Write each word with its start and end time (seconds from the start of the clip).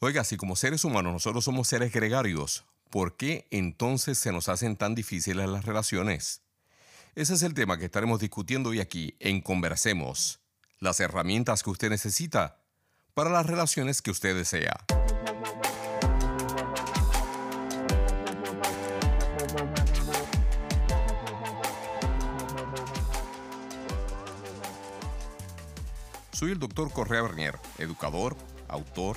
Oiga, 0.00 0.22
si 0.22 0.36
como 0.36 0.54
seres 0.54 0.84
humanos 0.84 1.12
nosotros 1.12 1.44
somos 1.44 1.66
seres 1.66 1.92
gregarios, 1.92 2.64
¿por 2.88 3.16
qué 3.16 3.48
entonces 3.50 4.16
se 4.16 4.30
nos 4.30 4.48
hacen 4.48 4.76
tan 4.76 4.94
difíciles 4.94 5.48
las 5.48 5.64
relaciones? 5.64 6.42
Ese 7.16 7.34
es 7.34 7.42
el 7.42 7.52
tema 7.52 7.78
que 7.78 7.86
estaremos 7.86 8.20
discutiendo 8.20 8.70
hoy 8.70 8.78
aquí 8.78 9.16
en 9.18 9.40
Conversemos, 9.40 10.38
las 10.78 11.00
herramientas 11.00 11.64
que 11.64 11.70
usted 11.70 11.90
necesita 11.90 12.60
para 13.12 13.28
las 13.28 13.44
relaciones 13.44 14.00
que 14.00 14.12
usted 14.12 14.36
desea. 14.36 14.84
Soy 26.30 26.52
el 26.52 26.60
doctor 26.60 26.92
Correa 26.92 27.22
Bernier, 27.22 27.58
educador, 27.78 28.36
autor, 28.68 29.16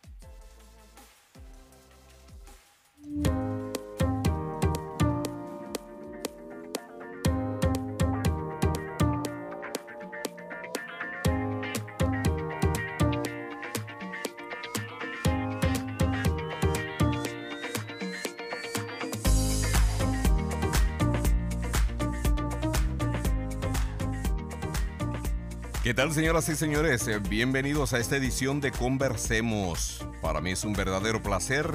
¿Qué 25.91 25.95
tal 25.95 26.13
señoras 26.13 26.47
y 26.47 26.55
señores? 26.55 27.05
Eh, 27.09 27.19
bienvenidos 27.19 27.91
a 27.91 27.99
esta 27.99 28.15
edición 28.15 28.61
de 28.61 28.71
Conversemos. 28.71 30.07
Para 30.21 30.39
mí 30.39 30.51
es 30.51 30.63
un 30.63 30.71
verdadero 30.71 31.21
placer 31.21 31.69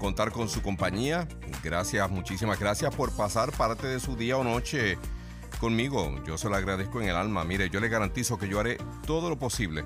contar 0.00 0.32
con 0.32 0.48
su 0.48 0.60
compañía. 0.60 1.28
Gracias, 1.62 2.10
muchísimas 2.10 2.58
gracias 2.58 2.92
por 2.92 3.14
pasar 3.14 3.52
parte 3.52 3.86
de 3.86 4.00
su 4.00 4.16
día 4.16 4.36
o 4.38 4.42
noche 4.42 4.98
conmigo. 5.60 6.20
Yo 6.26 6.36
se 6.36 6.48
lo 6.48 6.56
agradezco 6.56 7.00
en 7.00 7.10
el 7.10 7.14
alma. 7.14 7.44
Mire, 7.44 7.70
yo 7.70 7.78
le 7.78 7.88
garantizo 7.88 8.38
que 8.38 8.48
yo 8.48 8.58
haré 8.58 8.76
todo 9.06 9.28
lo 9.28 9.38
posible 9.38 9.84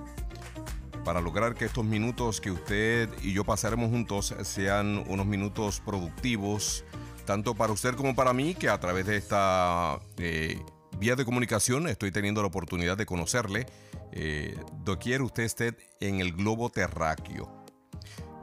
para 1.04 1.20
lograr 1.20 1.54
que 1.54 1.66
estos 1.66 1.84
minutos 1.84 2.41
que 2.41 2.52
usted 2.52 3.10
y 3.20 3.34
yo 3.34 3.44
pasaremos 3.44 3.91
juntos 3.91 4.34
sean 4.44 5.04
unos 5.09 5.26
minutos 5.26 5.82
productivos, 5.84 6.86
tanto 7.26 7.54
para 7.54 7.75
usted 7.75 7.94
como 7.97 8.14
para 8.14 8.32
mí, 8.32 8.54
que 8.54 8.70
a 8.70 8.80
través 8.80 9.04
de 9.04 9.19
esta 9.19 10.00
eh, 10.16 10.59
vía 11.04 11.16
de 11.16 11.26
comunicación 11.26 11.87
estoy 11.87 12.10
teniendo 12.10 12.41
la 12.41 12.48
oportunidad 12.48 12.97
de 12.97 13.04
conocerle, 13.04 13.66
eh, 14.12 14.59
doquier 14.84 15.20
usted 15.20 15.42
esté 15.42 15.76
en 16.00 16.22
el 16.22 16.32
globo 16.32 16.70
terráqueo. 16.70 17.62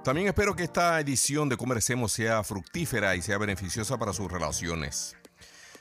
También 0.04 0.28
espero 0.28 0.56
que 0.56 0.62
esta 0.62 1.00
edición 1.00 1.50
de 1.50 1.58
Conversemos 1.58 2.12
sea 2.12 2.44
fructífera 2.44 3.16
y 3.16 3.24
sea 3.24 3.40
beneficiosa 3.40 3.98
para 3.98 4.14
sus 4.14 4.32
relaciones. 4.32 5.16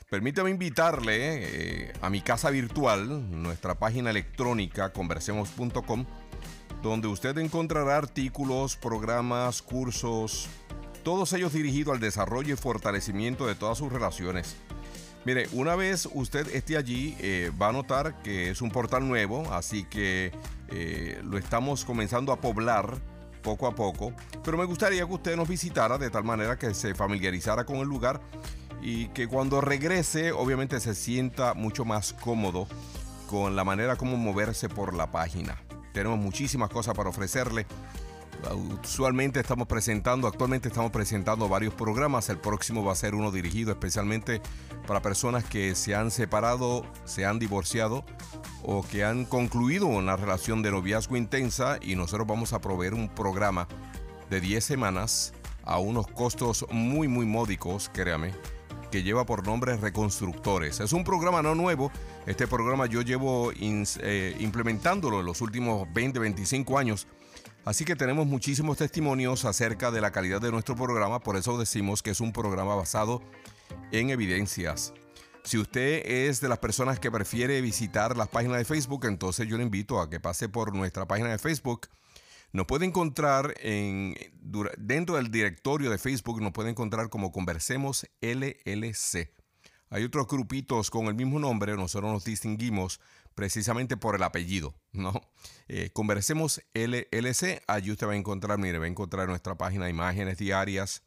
Permítame 0.09 0.49
invitarle 0.49 1.85
eh, 1.89 1.93
a 2.01 2.09
mi 2.09 2.21
casa 2.21 2.49
virtual, 2.49 3.29
nuestra 3.29 3.75
página 3.75 4.09
electrónica 4.09 4.91
conversemos.com, 4.91 6.05
donde 6.81 7.07
usted 7.07 7.37
encontrará 7.37 7.97
artículos, 7.97 8.75
programas, 8.75 9.61
cursos, 9.61 10.49
todos 11.03 11.31
ellos 11.33 11.53
dirigidos 11.53 11.93
al 11.93 11.99
desarrollo 11.99 12.55
y 12.55 12.57
fortalecimiento 12.57 13.45
de 13.45 13.53
todas 13.53 13.77
sus 13.77 13.93
relaciones. 13.93 14.55
Mire, 15.23 15.47
una 15.51 15.75
vez 15.75 16.09
usted 16.13 16.47
esté 16.55 16.77
allí, 16.77 17.15
eh, 17.19 17.51
va 17.61 17.69
a 17.69 17.71
notar 17.71 18.21
que 18.23 18.49
es 18.49 18.61
un 18.61 18.71
portal 18.71 19.07
nuevo, 19.07 19.53
así 19.53 19.83
que 19.83 20.31
eh, 20.69 21.21
lo 21.23 21.37
estamos 21.37 21.85
comenzando 21.85 22.31
a 22.31 22.41
poblar 22.41 22.97
poco 23.43 23.67
a 23.67 23.75
poco. 23.75 24.13
Pero 24.43 24.57
me 24.57 24.65
gustaría 24.65 25.05
que 25.05 25.13
usted 25.13 25.35
nos 25.35 25.47
visitara 25.47 25.99
de 25.99 26.09
tal 26.09 26.23
manera 26.23 26.57
que 26.57 26.73
se 26.73 26.95
familiarizara 26.95 27.65
con 27.65 27.77
el 27.77 27.87
lugar 27.87 28.19
y 28.81 29.09
que 29.09 29.27
cuando 29.27 29.61
regrese, 29.61 30.31
obviamente 30.31 30.79
se 30.79 30.95
sienta 30.95 31.53
mucho 31.53 31.85
más 31.85 32.13
cómodo 32.13 32.67
con 33.29 33.55
la 33.55 33.63
manera 33.63 33.97
como 33.97 34.17
moverse 34.17 34.69
por 34.69 34.95
la 34.95 35.11
página. 35.11 35.61
Tenemos 35.93 36.17
muchísimas 36.17 36.69
cosas 36.69 36.95
para 36.95 37.09
ofrecerle 37.09 37.67
Usualmente 38.83 39.39
estamos 39.39 39.67
presentando, 39.67 40.27
actualmente 40.27 40.67
estamos 40.67 40.91
presentando 40.91 41.47
varios 41.47 41.73
programas. 41.73 42.29
El 42.29 42.37
próximo 42.37 42.83
va 42.83 42.93
a 42.93 42.95
ser 42.95 43.13
uno 43.13 43.31
dirigido 43.31 43.71
especialmente 43.71 44.41
para 44.87 45.01
personas 45.01 45.43
que 45.43 45.75
se 45.75 45.95
han 45.95 46.11
separado, 46.11 46.85
se 47.05 47.25
han 47.25 47.39
divorciado 47.39 48.03
o 48.63 48.83
que 48.83 49.03
han 49.03 49.25
concluido 49.25 49.85
una 49.85 50.15
relación 50.15 50.61
de 50.61 50.71
noviazgo 50.71 51.17
intensa 51.17 51.77
y 51.81 51.95
nosotros 51.95 52.27
vamos 52.27 52.53
a 52.53 52.61
proveer 52.61 52.93
un 52.93 53.09
programa 53.09 53.67
de 54.29 54.41
10 54.41 54.63
semanas 54.63 55.33
a 55.63 55.77
unos 55.77 56.07
costos 56.07 56.65
muy 56.71 57.07
muy 57.07 57.25
módicos, 57.25 57.89
créame, 57.93 58.33
que 58.91 59.03
lleva 59.03 59.25
por 59.25 59.45
nombre 59.45 59.77
Reconstructores. 59.77 60.79
Es 60.79 60.93
un 60.93 61.03
programa 61.03 61.41
no 61.41 61.55
nuevo, 61.55 61.91
este 62.25 62.47
programa 62.47 62.87
yo 62.87 63.01
llevo 63.01 63.51
eh, 63.53 64.35
implementándolo 64.39 65.19
en 65.19 65.25
los 65.25 65.41
últimos 65.41 65.87
20, 65.93 66.19
25 66.19 66.77
años 66.77 67.07
Así 67.63 67.85
que 67.85 67.95
tenemos 67.95 68.25
muchísimos 68.25 68.77
testimonios 68.77 69.45
acerca 69.45 69.91
de 69.91 70.01
la 70.01 70.11
calidad 70.11 70.41
de 70.41 70.51
nuestro 70.51 70.75
programa, 70.75 71.19
por 71.19 71.37
eso 71.37 71.59
decimos 71.59 72.01
que 72.01 72.09
es 72.09 72.19
un 72.19 72.33
programa 72.33 72.73
basado 72.73 73.21
en 73.91 74.09
evidencias. 74.09 74.93
Si 75.43 75.59
usted 75.59 76.03
es 76.05 76.41
de 76.41 76.49
las 76.49 76.57
personas 76.57 76.99
que 76.99 77.11
prefiere 77.11 77.61
visitar 77.61 78.17
las 78.17 78.29
páginas 78.29 78.57
de 78.57 78.65
Facebook, 78.65 79.05
entonces 79.05 79.47
yo 79.47 79.57
le 79.57 79.63
invito 79.63 79.99
a 79.99 80.09
que 80.09 80.19
pase 80.19 80.49
por 80.49 80.73
nuestra 80.73 81.07
página 81.07 81.29
de 81.29 81.37
Facebook. 81.37 81.87
Nos 82.51 82.65
puede 82.65 82.85
encontrar 82.85 83.53
en, 83.59 84.15
dentro 84.77 85.15
del 85.15 85.29
directorio 85.29 85.91
de 85.91 85.99
Facebook, 85.99 86.41
nos 86.41 86.53
puede 86.53 86.71
encontrar 86.71 87.09
como 87.09 87.31
Conversemos 87.31 88.07
LLC. 88.21 89.29
Hay 89.89 90.03
otros 90.03 90.27
grupitos 90.27 90.89
con 90.89 91.07
el 91.07 91.15
mismo 91.15 91.37
nombre, 91.37 91.75
nosotros 91.75 92.11
nos 92.11 92.23
distinguimos 92.23 92.99
precisamente 93.35 93.97
por 93.97 94.15
el 94.15 94.23
apellido, 94.23 94.75
¿no? 94.91 95.21
Eh, 95.67 95.89
conversemos 95.93 96.61
LLC, 96.73 97.61
allí 97.67 97.91
usted 97.91 98.07
va 98.07 98.13
a 98.13 98.17
encontrar, 98.17 98.57
mire, 98.57 98.77
va 98.77 98.85
a 98.85 98.89
encontrar 98.89 99.27
nuestra 99.27 99.57
página 99.57 99.89
imágenes 99.89 100.37
diarias, 100.37 101.01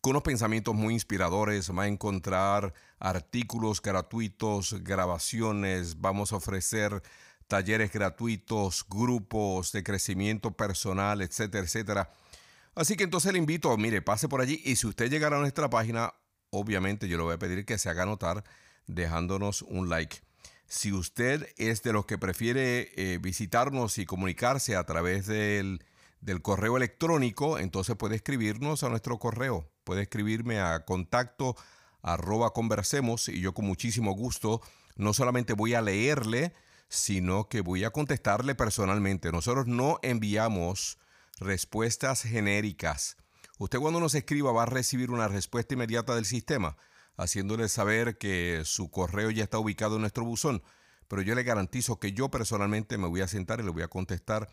con 0.00 0.10
unos 0.10 0.22
pensamientos 0.22 0.74
muy 0.74 0.94
inspiradores, 0.94 1.70
va 1.76 1.84
a 1.84 1.88
encontrar 1.88 2.72
artículos 3.00 3.82
gratuitos, 3.82 4.82
grabaciones, 4.84 6.00
vamos 6.00 6.32
a 6.32 6.36
ofrecer 6.36 7.02
talleres 7.48 7.90
gratuitos, 7.90 8.84
grupos 8.88 9.72
de 9.72 9.82
crecimiento 9.82 10.52
personal, 10.52 11.22
etcétera, 11.22 11.64
etcétera. 11.64 12.10
Así 12.74 12.96
que 12.96 13.04
entonces 13.04 13.32
le 13.32 13.38
invito, 13.38 13.76
mire, 13.76 14.02
pase 14.02 14.28
por 14.28 14.40
allí 14.40 14.62
y 14.64 14.76
si 14.76 14.86
usted 14.86 15.10
llegara 15.10 15.36
a 15.36 15.40
nuestra 15.40 15.68
página, 15.68 16.14
obviamente 16.50 17.08
yo 17.08 17.16
le 17.16 17.24
voy 17.24 17.34
a 17.34 17.38
pedir 17.38 17.64
que 17.64 17.78
se 17.78 17.88
haga 17.88 18.06
notar 18.06 18.44
dejándonos 18.86 19.62
un 19.62 19.88
like. 19.88 20.18
Si 20.68 20.92
usted 20.92 21.48
es 21.56 21.82
de 21.82 21.94
los 21.94 22.04
que 22.04 22.18
prefiere 22.18 22.92
eh, 22.94 23.18
visitarnos 23.18 23.96
y 23.96 24.04
comunicarse 24.04 24.76
a 24.76 24.84
través 24.84 25.26
del, 25.26 25.82
correo 26.42 26.76
electrónico, 26.76 27.58
entonces 27.58 27.96
puede 27.96 28.16
escribirnos 28.16 28.82
a 28.84 28.90
nuestro 28.90 29.18
correo. 29.18 29.70
Puede 29.84 30.02
escribirme 30.02 30.60
a 30.60 30.84
contacto 30.84 31.56
conversemos 32.52 33.28
y 33.28 33.40
yo 33.40 33.54
con 33.54 33.64
muchísimo 33.64 34.12
gusto 34.12 34.60
no 34.96 35.14
solamente 35.14 35.54
voy 35.54 35.72
a 35.72 35.80
leerle, 35.80 36.52
sino 36.88 37.48
que 37.48 37.62
voy 37.62 37.84
a 37.84 37.90
contestarle 37.90 38.54
personalmente. 38.54 39.32
Nosotros 39.32 39.66
no 39.66 39.98
enviamos 40.02 40.98
respuestas 41.40 42.22
genéricas. 42.22 43.16
Usted 43.58 43.78
cuando 43.78 44.00
nos 44.00 44.14
escriba 44.14 44.52
va 44.52 44.64
a 44.64 44.66
recibir 44.66 45.10
una 45.10 45.28
respuesta 45.28 45.74
inmediata 45.74 46.14
del 46.14 46.26
sistema. 46.26 46.76
Haciéndole 47.18 47.68
saber 47.68 48.16
que 48.16 48.62
su 48.64 48.90
correo 48.90 49.30
ya 49.30 49.44
está 49.44 49.58
ubicado 49.58 49.96
en 49.96 50.02
nuestro 50.02 50.24
buzón. 50.24 50.62
Pero 51.08 51.20
yo 51.20 51.34
le 51.34 51.42
garantizo 51.42 51.98
que 51.98 52.12
yo 52.12 52.30
personalmente 52.30 52.96
me 52.96 53.08
voy 53.08 53.20
a 53.20 53.28
sentar 53.28 53.60
y 53.60 53.64
le 53.64 53.70
voy 53.70 53.82
a 53.82 53.88
contestar 53.88 54.48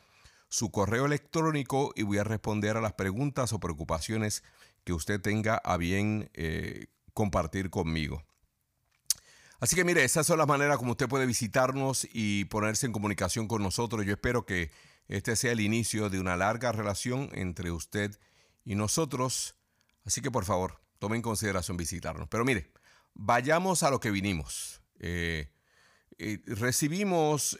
su 0.49 0.71
correo 0.71 1.05
electrónico 1.05 1.93
y 1.95 2.03
voy 2.03 2.17
a 2.17 2.23
responder 2.23 2.75
a 2.75 2.81
las 2.81 2.93
preguntas 2.93 3.53
o 3.53 3.59
preocupaciones 3.59 4.43
que 4.83 4.93
usted 4.93 5.21
tenga 5.21 5.55
a 5.55 5.77
bien 5.77 6.29
eh, 6.33 6.87
compartir 7.13 7.69
conmigo. 7.69 8.23
Así 9.59 9.75
que 9.75 9.83
mire, 9.83 10.03
esas 10.03 10.27
son 10.27 10.37
las 10.37 10.47
maneras 10.47 10.77
como 10.77 10.91
usted 10.91 11.07
puede 11.07 11.25
visitarnos 11.25 12.07
y 12.11 12.45
ponerse 12.45 12.85
en 12.85 12.91
comunicación 12.91 13.47
con 13.47 13.61
nosotros. 13.61 14.05
Yo 14.05 14.13
espero 14.13 14.45
que 14.45 14.71
este 15.07 15.35
sea 15.35 15.51
el 15.51 15.59
inicio 15.59 16.09
de 16.09 16.19
una 16.19 16.35
larga 16.35 16.71
relación 16.71 17.29
entre 17.33 17.71
usted 17.71 18.17
y 18.63 18.75
nosotros. 18.75 19.55
Así 20.03 20.21
que 20.21 20.31
por 20.31 20.45
favor, 20.45 20.84
tome 20.99 21.15
en 21.15 21.21
consideración 21.21 21.77
visitarnos. 21.77 22.27
Pero 22.27 22.45
mire, 22.45 22.71
vayamos 23.13 23.83
a 23.83 23.89
lo 23.89 23.99
que 23.99 24.11
vinimos. 24.11 24.81
Eh, 24.99 25.49
eh, 26.17 26.41
recibimos 26.45 27.59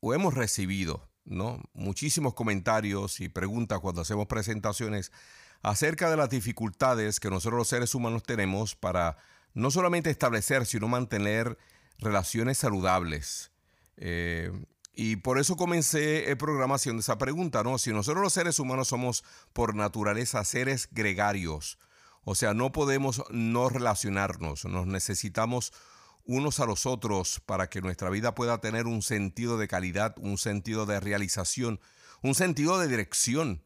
o 0.00 0.14
hemos 0.14 0.34
recibido 0.34 1.10
¿no? 1.24 1.60
muchísimos 1.74 2.34
comentarios 2.34 3.20
y 3.20 3.28
preguntas 3.28 3.80
cuando 3.80 4.02
hacemos 4.02 4.26
presentaciones 4.26 5.12
acerca 5.62 6.10
de 6.10 6.16
las 6.16 6.30
dificultades 6.30 7.20
que 7.20 7.30
nosotros 7.30 7.58
los 7.58 7.68
seres 7.68 7.94
humanos 7.94 8.22
tenemos 8.22 8.74
para 8.74 9.16
no 9.54 9.70
solamente 9.70 10.10
establecer, 10.10 10.66
sino 10.66 10.86
mantener 10.86 11.58
relaciones 11.98 12.58
saludables. 12.58 13.50
Eh, 13.96 14.52
y 14.94 15.16
por 15.16 15.38
eso 15.38 15.56
comencé 15.56 16.30
el 16.30 16.36
programa 16.36 16.76
haciendo 16.76 17.00
esa 17.00 17.18
pregunta, 17.18 17.62
¿no? 17.62 17.78
Si 17.78 17.92
nosotros 17.92 18.22
los 18.22 18.32
seres 18.32 18.58
humanos 18.58 18.88
somos 18.88 19.24
por 19.52 19.74
naturaleza 19.74 20.44
seres 20.44 20.88
gregarios, 20.90 21.78
o 22.28 22.34
sea, 22.34 22.54
no 22.54 22.72
podemos 22.72 23.22
no 23.30 23.68
relacionarnos, 23.68 24.64
nos 24.64 24.88
necesitamos 24.88 25.72
unos 26.24 26.58
a 26.58 26.66
los 26.66 26.84
otros 26.84 27.40
para 27.46 27.70
que 27.70 27.80
nuestra 27.80 28.10
vida 28.10 28.34
pueda 28.34 28.60
tener 28.60 28.88
un 28.88 29.02
sentido 29.02 29.58
de 29.58 29.68
calidad, 29.68 30.16
un 30.18 30.36
sentido 30.36 30.86
de 30.86 30.98
realización, 30.98 31.78
un 32.22 32.34
sentido 32.34 32.80
de 32.80 32.88
dirección. 32.88 33.62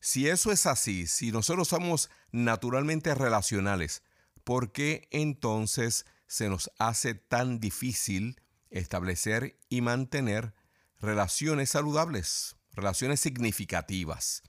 Si 0.00 0.26
eso 0.26 0.50
es 0.50 0.66
así, 0.66 1.06
si 1.06 1.30
nosotros 1.30 1.68
somos 1.68 2.10
naturalmente 2.32 3.14
relacionales, 3.14 4.02
¿por 4.42 4.72
qué 4.72 5.06
entonces 5.12 6.04
se 6.26 6.48
nos 6.48 6.72
hace 6.80 7.14
tan 7.14 7.60
difícil 7.60 8.40
establecer 8.70 9.56
y 9.68 9.82
mantener 9.82 10.52
relaciones 10.98 11.70
saludables, 11.70 12.56
relaciones 12.72 13.20
significativas? 13.20 14.42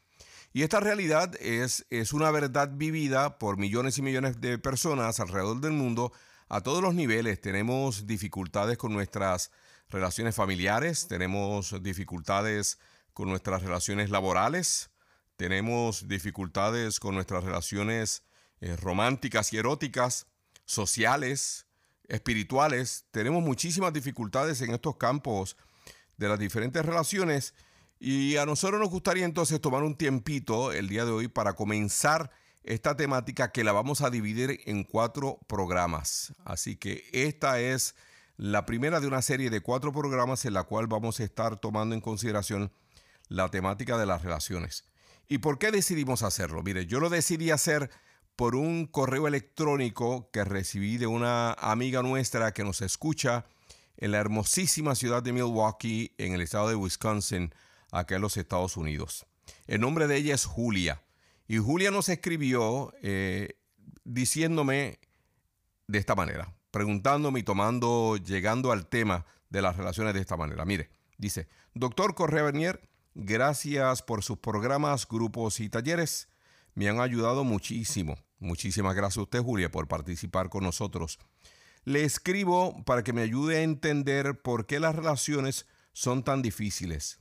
Y 0.54 0.64
esta 0.64 0.80
realidad 0.80 1.34
es, 1.40 1.86
es 1.90 2.14
una 2.14 2.30
verdad 2.32 2.72
vivida 2.74 3.40
por 3.40 3.58
millones 3.58 3.98
y 3.98 4.02
millones 4.02 4.42
de 4.42 4.58
personas 4.58 5.20
alrededor 5.20 5.62
del 5.62 5.72
mundo 5.74 6.12
a 6.54 6.60
todos 6.60 6.84
los 6.84 6.94
niveles 6.94 7.40
tenemos 7.40 8.08
dificultades 8.08 8.78
con 8.78 8.92
nuestras 8.92 9.52
relaciones 9.88 10.36
familiares, 10.36 11.08
tenemos 11.08 11.82
dificultades 11.82 12.78
con 13.14 13.30
nuestras 13.30 13.64
relaciones 13.64 14.10
laborales, 14.10 14.90
tenemos 15.38 16.10
dificultades 16.10 17.00
con 17.00 17.16
nuestras 17.16 17.46
relaciones 17.46 18.24
eh, 18.60 18.76
románticas 18.76 19.54
y 19.54 19.60
eróticas, 19.60 20.28
sociales, 20.66 21.68
espirituales. 22.10 23.06
Tenemos 23.12 23.42
muchísimas 23.42 23.94
dificultades 23.94 24.60
en 24.60 24.72
estos 24.72 24.98
campos 24.98 25.56
de 26.18 26.28
las 26.28 26.38
diferentes 26.38 26.86
relaciones 26.86 27.54
y 28.04 28.38
a 28.38 28.48
nosotros 28.48 28.80
nos 28.80 28.90
gustaría 28.90 29.26
entonces 29.26 29.62
tomar 29.62 29.84
un 29.84 29.96
tiempito 29.96 30.72
el 30.72 30.90
día 30.90 31.06
de 31.06 31.12
hoy 31.12 31.28
para 31.28 31.54
comenzar 31.54 32.32
esta 32.64 32.98
temática 32.98 33.52
que 33.52 33.64
la 33.64 33.74
vamos 33.74 34.02
a 34.02 34.10
dividir 34.10 34.60
en 34.66 34.84
cuatro 34.84 35.38
programas. 35.46 36.34
Así 36.44 36.78
que 36.78 37.04
esta 37.14 37.60
es 37.60 37.94
la 38.38 38.66
primera 38.66 39.02
de 39.02 39.08
una 39.08 39.22
serie 39.22 39.52
de 39.52 39.62
cuatro 39.62 39.92
programas 39.92 40.46
en 40.46 40.56
la 40.56 40.64
cual 40.64 40.88
vamos 40.88 41.20
a 41.20 41.24
estar 41.24 41.60
tomando 41.60 41.94
en 41.94 42.02
consideración 42.02 42.72
la 43.28 43.50
temática 43.50 44.00
de 44.00 44.08
las 44.08 44.24
relaciones. 44.24 44.84
¿Y 45.28 45.38
por 45.38 45.60
qué 45.60 45.70
decidimos 45.70 46.24
hacerlo? 46.24 46.64
Mire, 46.64 46.88
yo 46.88 47.00
lo 47.00 47.10
decidí 47.12 47.52
hacer 47.52 47.92
por 48.36 48.56
un 48.56 48.88
correo 48.88 49.28
electrónico 49.28 50.32
que 50.32 50.44
recibí 50.44 50.98
de 50.98 51.06
una 51.06 51.54
amiga 51.54 52.02
nuestra 52.02 52.52
que 52.52 52.64
nos 52.64 52.82
escucha 52.82 53.46
en 53.98 54.12
la 54.12 54.18
hermosísima 54.18 54.96
ciudad 54.96 55.22
de 55.22 55.34
Milwaukee, 55.34 56.16
en 56.18 56.34
el 56.34 56.42
estado 56.42 56.68
de 56.70 56.76
Wisconsin, 56.76 57.54
acá 57.92 58.16
en 58.16 58.22
los 58.22 58.38
Estados 58.38 58.78
Unidos. 58.78 59.26
El 59.68 59.82
nombre 59.82 60.08
de 60.08 60.18
ella 60.18 60.34
es 60.34 60.46
Julia. 60.46 61.04
Y 61.48 61.58
Julia 61.58 61.92
nos 61.92 62.10
escribió 62.10 62.94
eh, 63.02 63.58
diciéndome 64.04 65.00
de 65.88 66.00
esta 66.00 66.16
manera, 66.16 66.54
preguntándome 66.72 67.42
y 67.42 67.44
tomando, 67.44 68.18
llegando 68.18 68.72
al 68.72 68.88
tema 68.88 69.26
de 69.50 69.62
las 69.62 69.76
relaciones 69.76 70.14
de 70.14 70.22
esta 70.22 70.38
manera. 70.38 70.66
Mire, 70.66 70.90
dice, 71.18 71.48
doctor 71.74 72.16
Correa 72.16 72.44
Bernier, 72.44 72.90
gracias 73.14 74.02
por 74.02 74.24
sus 74.24 74.38
programas, 74.40 75.08
grupos 75.08 75.60
y 75.60 75.70
talleres. 75.70 76.30
Me 76.74 76.88
han 76.88 77.02
ayudado 77.02 77.44
muchísimo. 77.44 78.18
Muchísimas 78.40 78.96
gracias 78.96 79.18
a 79.18 79.24
usted, 79.24 79.42
Julia, 79.42 79.70
por 79.70 79.88
participar 79.88 80.50
con 80.50 80.64
nosotros. 80.64 81.20
Le 81.84 82.04
escribo 82.04 82.84
para 82.86 83.04
que 83.04 83.14
me 83.14 83.22
ayude 83.22 83.58
a 83.58 83.64
entender 83.64 84.42
por 84.42 84.66
qué 84.66 84.80
las 84.80 84.96
relaciones 84.96 85.68
son 85.94 86.24
tan 86.24 86.42
difíciles. 86.42 87.21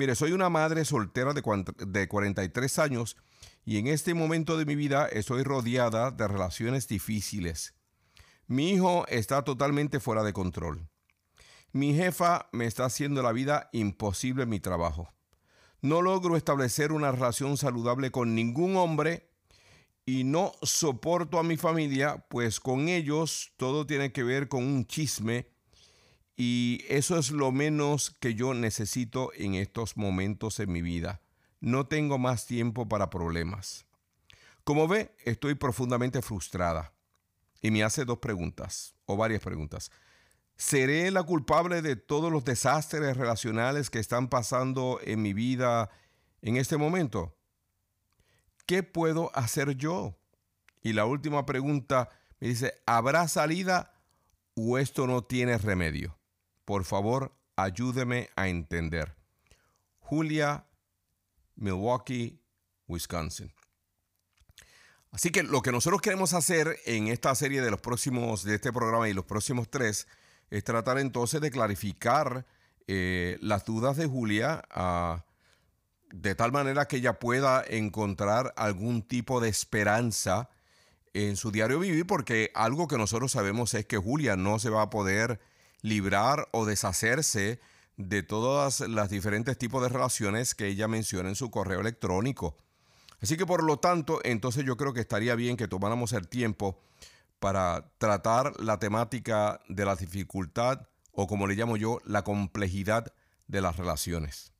Mire, 0.00 0.14
soy 0.14 0.32
una 0.32 0.48
madre 0.48 0.86
soltera 0.86 1.34
de 1.34 2.08
43 2.08 2.78
años 2.78 3.18
y 3.66 3.76
en 3.76 3.86
este 3.86 4.14
momento 4.14 4.56
de 4.56 4.64
mi 4.64 4.74
vida 4.74 5.06
estoy 5.06 5.42
rodeada 5.42 6.10
de 6.10 6.26
relaciones 6.26 6.88
difíciles. 6.88 7.74
Mi 8.46 8.70
hijo 8.70 9.06
está 9.08 9.44
totalmente 9.44 10.00
fuera 10.00 10.22
de 10.22 10.32
control. 10.32 10.88
Mi 11.72 11.94
jefa 11.94 12.48
me 12.50 12.64
está 12.64 12.86
haciendo 12.86 13.22
la 13.22 13.32
vida 13.32 13.68
imposible 13.74 14.44
en 14.44 14.48
mi 14.48 14.58
trabajo. 14.58 15.12
No 15.82 16.00
logro 16.00 16.38
establecer 16.38 16.92
una 16.92 17.12
relación 17.12 17.58
saludable 17.58 18.10
con 18.10 18.34
ningún 18.34 18.76
hombre 18.76 19.28
y 20.06 20.24
no 20.24 20.52
soporto 20.62 21.38
a 21.38 21.42
mi 21.42 21.58
familia, 21.58 22.24
pues 22.30 22.58
con 22.58 22.88
ellos 22.88 23.52
todo 23.58 23.84
tiene 23.84 24.12
que 24.12 24.22
ver 24.22 24.48
con 24.48 24.64
un 24.64 24.86
chisme 24.86 25.50
y 26.42 26.86
eso 26.88 27.18
es 27.18 27.32
lo 27.32 27.52
menos 27.52 28.16
que 28.18 28.34
yo 28.34 28.54
necesito 28.54 29.30
en 29.34 29.56
estos 29.56 29.98
momentos 29.98 30.58
en 30.58 30.72
mi 30.72 30.80
vida. 30.80 31.20
No 31.60 31.86
tengo 31.86 32.16
más 32.16 32.46
tiempo 32.46 32.88
para 32.88 33.10
problemas. 33.10 33.84
Como 34.64 34.88
ve, 34.88 35.14
estoy 35.26 35.54
profundamente 35.54 36.22
frustrada. 36.22 36.94
Y 37.60 37.70
me 37.70 37.84
hace 37.84 38.06
dos 38.06 38.20
preguntas, 38.20 38.94
o 39.04 39.18
varias 39.18 39.42
preguntas. 39.42 39.90
¿Seré 40.56 41.10
la 41.10 41.24
culpable 41.24 41.82
de 41.82 41.96
todos 41.96 42.32
los 42.32 42.42
desastres 42.42 43.18
relacionales 43.18 43.90
que 43.90 43.98
están 43.98 44.28
pasando 44.28 44.98
en 45.04 45.20
mi 45.20 45.34
vida 45.34 45.90
en 46.40 46.56
este 46.56 46.78
momento? 46.78 47.36
¿Qué 48.64 48.82
puedo 48.82 49.30
hacer 49.36 49.76
yo? 49.76 50.18
Y 50.80 50.94
la 50.94 51.04
última 51.04 51.44
pregunta 51.44 52.08
me 52.38 52.48
dice, 52.48 52.80
¿habrá 52.86 53.28
salida 53.28 53.92
o 54.54 54.78
esto 54.78 55.06
no 55.06 55.22
tiene 55.22 55.58
remedio? 55.58 56.18
Por 56.70 56.84
favor, 56.84 57.32
ayúdeme 57.56 58.30
a 58.36 58.46
entender. 58.46 59.16
Julia 59.98 60.66
Milwaukee, 61.56 62.40
Wisconsin. 62.86 63.52
Así 65.10 65.30
que 65.30 65.42
lo 65.42 65.62
que 65.62 65.72
nosotros 65.72 66.00
queremos 66.00 66.32
hacer 66.32 66.78
en 66.86 67.08
esta 67.08 67.34
serie 67.34 67.60
de 67.60 67.72
los 67.72 67.80
próximos, 67.80 68.44
de 68.44 68.54
este 68.54 68.72
programa 68.72 69.08
y 69.08 69.14
los 69.14 69.24
próximos 69.24 69.68
tres, 69.68 70.06
es 70.48 70.62
tratar 70.62 71.00
entonces 71.00 71.40
de 71.40 71.50
clarificar 71.50 72.46
eh, 72.86 73.36
las 73.40 73.64
dudas 73.64 73.96
de 73.96 74.06
Julia 74.06 74.62
ah, 74.70 75.24
de 76.12 76.36
tal 76.36 76.52
manera 76.52 76.86
que 76.86 76.98
ella 76.98 77.18
pueda 77.18 77.64
encontrar 77.66 78.54
algún 78.56 79.02
tipo 79.02 79.40
de 79.40 79.48
esperanza 79.48 80.50
en 81.14 81.36
su 81.36 81.50
diario 81.50 81.80
vivir, 81.80 82.06
porque 82.06 82.52
algo 82.54 82.86
que 82.86 82.96
nosotros 82.96 83.32
sabemos 83.32 83.74
es 83.74 83.86
que 83.86 83.96
Julia 83.96 84.36
no 84.36 84.60
se 84.60 84.70
va 84.70 84.82
a 84.82 84.90
poder 84.90 85.40
librar 85.82 86.48
o 86.52 86.66
deshacerse 86.66 87.60
de 87.96 88.22
todas 88.22 88.80
las 88.80 89.10
diferentes 89.10 89.58
tipos 89.58 89.82
de 89.82 89.88
relaciones 89.88 90.54
que 90.54 90.66
ella 90.66 90.88
menciona 90.88 91.28
en 91.28 91.34
su 91.34 91.50
correo 91.50 91.80
electrónico. 91.80 92.56
Así 93.20 93.36
que 93.36 93.46
por 93.46 93.62
lo 93.62 93.78
tanto, 93.78 94.20
entonces 94.24 94.64
yo 94.64 94.76
creo 94.76 94.94
que 94.94 95.00
estaría 95.00 95.34
bien 95.34 95.56
que 95.56 95.68
tomáramos 95.68 96.12
el 96.12 96.28
tiempo 96.28 96.80
para 97.38 97.90
tratar 97.98 98.58
la 98.60 98.78
temática 98.78 99.60
de 99.68 99.84
la 99.84 99.96
dificultad 99.96 100.88
o 101.12 101.26
como 101.26 101.46
le 101.46 101.54
llamo 101.54 101.76
yo, 101.76 102.00
la 102.04 102.22
complejidad 102.22 103.12
de 103.46 103.60
las 103.60 103.76
relaciones. 103.76 104.52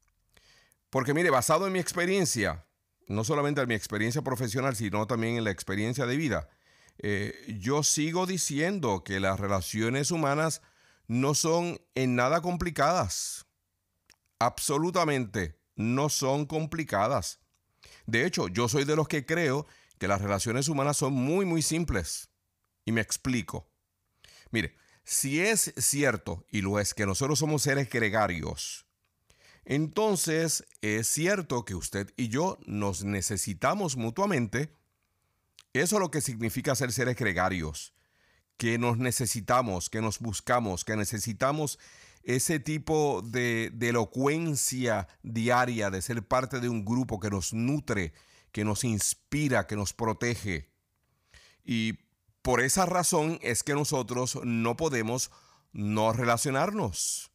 Porque 0.91 1.15
mire, 1.15 1.31
basado 1.31 1.67
en 1.67 1.73
mi 1.73 1.79
experiencia, 1.79 2.67
no 3.07 3.25
solamente 3.25 3.61
en 3.61 3.69
mi 3.69 3.75
experiencia 3.75 4.23
profesional, 4.23 4.75
sino 4.77 5.07
también 5.07 5.37
en 5.37 5.45
la 5.45 5.51
experiencia 5.51 6.07
de 6.07 6.17
vida, 6.17 6.49
eh, 6.99 7.57
yo 7.61 7.83
sigo 7.83 8.27
diciendo 8.27 9.05
que 9.05 9.21
las 9.21 9.39
relaciones 9.41 10.11
humanas 10.11 10.61
no 11.11 11.35
son 11.35 11.81
en 11.97 12.15
nada 12.15 12.41
complicadas. 12.41 13.45
Absolutamente 14.39 15.59
no 15.75 16.09
son 16.09 16.47
complicadas. 16.47 17.41
De 18.07 18.25
hecho, 18.25 18.47
yo 18.47 18.69
soy 18.69 18.85
de 18.85 18.95
los 18.95 19.09
que 19.09 19.27
creo 19.27 19.67
que 19.99 20.07
las 20.07 20.23
relaciones 20.23 20.69
humanas 20.69 20.99
son 20.99 21.13
muy, 21.13 21.45
muy 21.45 21.63
simples. 21.63 22.31
Y 22.85 22.93
me 22.93 23.01
explico. 23.01 23.69
Mire, 24.53 24.77
si 25.03 25.41
es 25.41 25.73
cierto, 25.79 26.47
y 26.49 26.61
lo 26.61 26.79
es, 26.79 26.95
que 26.95 27.07
nosotros 27.07 27.41
somos 27.41 27.63
seres 27.63 27.91
gregarios, 27.91 28.87
entonces 29.65 30.65
es 30.81 31.09
cierto 31.09 31.65
que 31.65 31.75
usted 31.75 32.15
y 32.17 32.29
yo 32.29 32.57
nos 32.67 33.03
necesitamos 33.03 33.97
mutuamente. 33.97 34.77
Eso 35.73 35.97
es 35.97 36.01
lo 36.01 36.13
que 36.13 36.21
significa 36.21 36.77
ser 36.77 36.93
seres 36.93 37.17
gregarios, 37.17 37.95
que 38.61 38.77
nos 38.77 38.99
necesitamos, 38.99 39.89
que 39.89 40.03
nos 40.03 40.19
buscamos, 40.19 40.85
que 40.85 40.95
necesitamos 40.95 41.79
ese 42.25 42.61
tipo 42.61 43.23
de, 43.23 43.73
elocuencia 43.81 45.09
diaria, 45.23 45.89
de 45.89 46.03
ser 46.03 46.23
parte 46.29 46.61
de 46.61 46.69
un 46.69 46.85
grupo 46.85 47.19
que 47.21 47.31
nos 47.31 47.55
nutre, 47.55 48.13
que 48.53 48.67
nos 48.67 48.85
inspira, 48.85 49.67
que 49.67 49.77
nos 49.77 49.95
protege. 49.95 50.69
Y 51.65 52.01
por 52.43 52.61
esa 52.61 52.85
razón 52.85 53.39
es 53.41 53.63
que 53.63 53.73
nosotros 53.73 54.39
no 54.45 54.77
podemos 54.77 55.31
no 55.73 56.13
relacionarnos. 56.13 57.31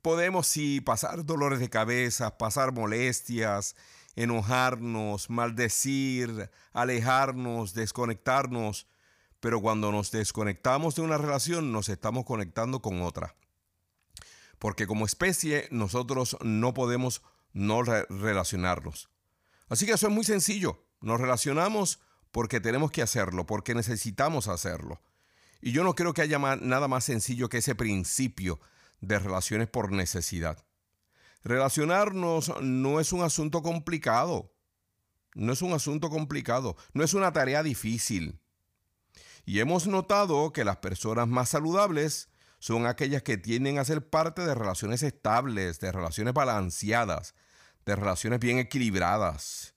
Podemos 0.00 0.46
sí 0.46 0.80
pasar 0.80 1.26
dolores 1.26 1.60
de 1.60 1.68
cabeza, 1.68 2.38
pasar 2.38 2.72
molestias, 2.72 3.76
enojarnos, 4.16 5.28
maldecir, 5.28 6.50
alejarnos, 6.72 7.74
desconectarnos, 7.74 8.86
pero 9.42 9.60
cuando 9.60 9.90
nos 9.90 10.12
desconectamos 10.12 10.94
de 10.94 11.02
una 11.02 11.18
relación 11.18 11.72
nos 11.72 11.88
estamos 11.88 12.24
conectando 12.24 12.80
con 12.80 13.02
otra. 13.02 13.34
Porque 14.60 14.86
como 14.86 15.04
especie 15.04 15.66
nosotros 15.72 16.36
no 16.42 16.74
podemos 16.74 17.22
no 17.52 17.82
relacionarnos. 17.82 19.10
Así 19.68 19.84
que 19.84 19.94
eso 19.94 20.06
es 20.06 20.12
muy 20.12 20.22
sencillo. 20.22 20.86
Nos 21.00 21.20
relacionamos 21.20 21.98
porque 22.30 22.60
tenemos 22.60 22.92
que 22.92 23.02
hacerlo, 23.02 23.44
porque 23.44 23.74
necesitamos 23.74 24.46
hacerlo. 24.46 25.02
Y 25.60 25.72
yo 25.72 25.82
no 25.82 25.96
creo 25.96 26.14
que 26.14 26.22
haya 26.22 26.38
nada 26.38 26.86
más 26.86 27.04
sencillo 27.04 27.48
que 27.48 27.58
ese 27.58 27.74
principio 27.74 28.60
de 29.00 29.18
relaciones 29.18 29.66
por 29.66 29.90
necesidad. 29.90 30.64
Relacionarnos 31.42 32.62
no 32.62 33.00
es 33.00 33.12
un 33.12 33.22
asunto 33.22 33.60
complicado. 33.60 34.54
No 35.34 35.52
es 35.52 35.62
un 35.62 35.72
asunto 35.72 36.10
complicado. 36.10 36.76
No 36.92 37.02
es 37.02 37.12
una 37.12 37.32
tarea 37.32 37.64
difícil. 37.64 38.38
Y 39.44 39.60
hemos 39.60 39.86
notado 39.86 40.52
que 40.52 40.64
las 40.64 40.76
personas 40.78 41.28
más 41.28 41.48
saludables 41.48 42.28
son 42.58 42.86
aquellas 42.86 43.22
que 43.22 43.36
tienden 43.36 43.78
a 43.78 43.84
ser 43.84 44.08
parte 44.08 44.42
de 44.42 44.54
relaciones 44.54 45.02
estables, 45.02 45.80
de 45.80 45.90
relaciones 45.90 46.32
balanceadas, 46.32 47.34
de 47.84 47.96
relaciones 47.96 48.38
bien 48.38 48.58
equilibradas. 48.58 49.74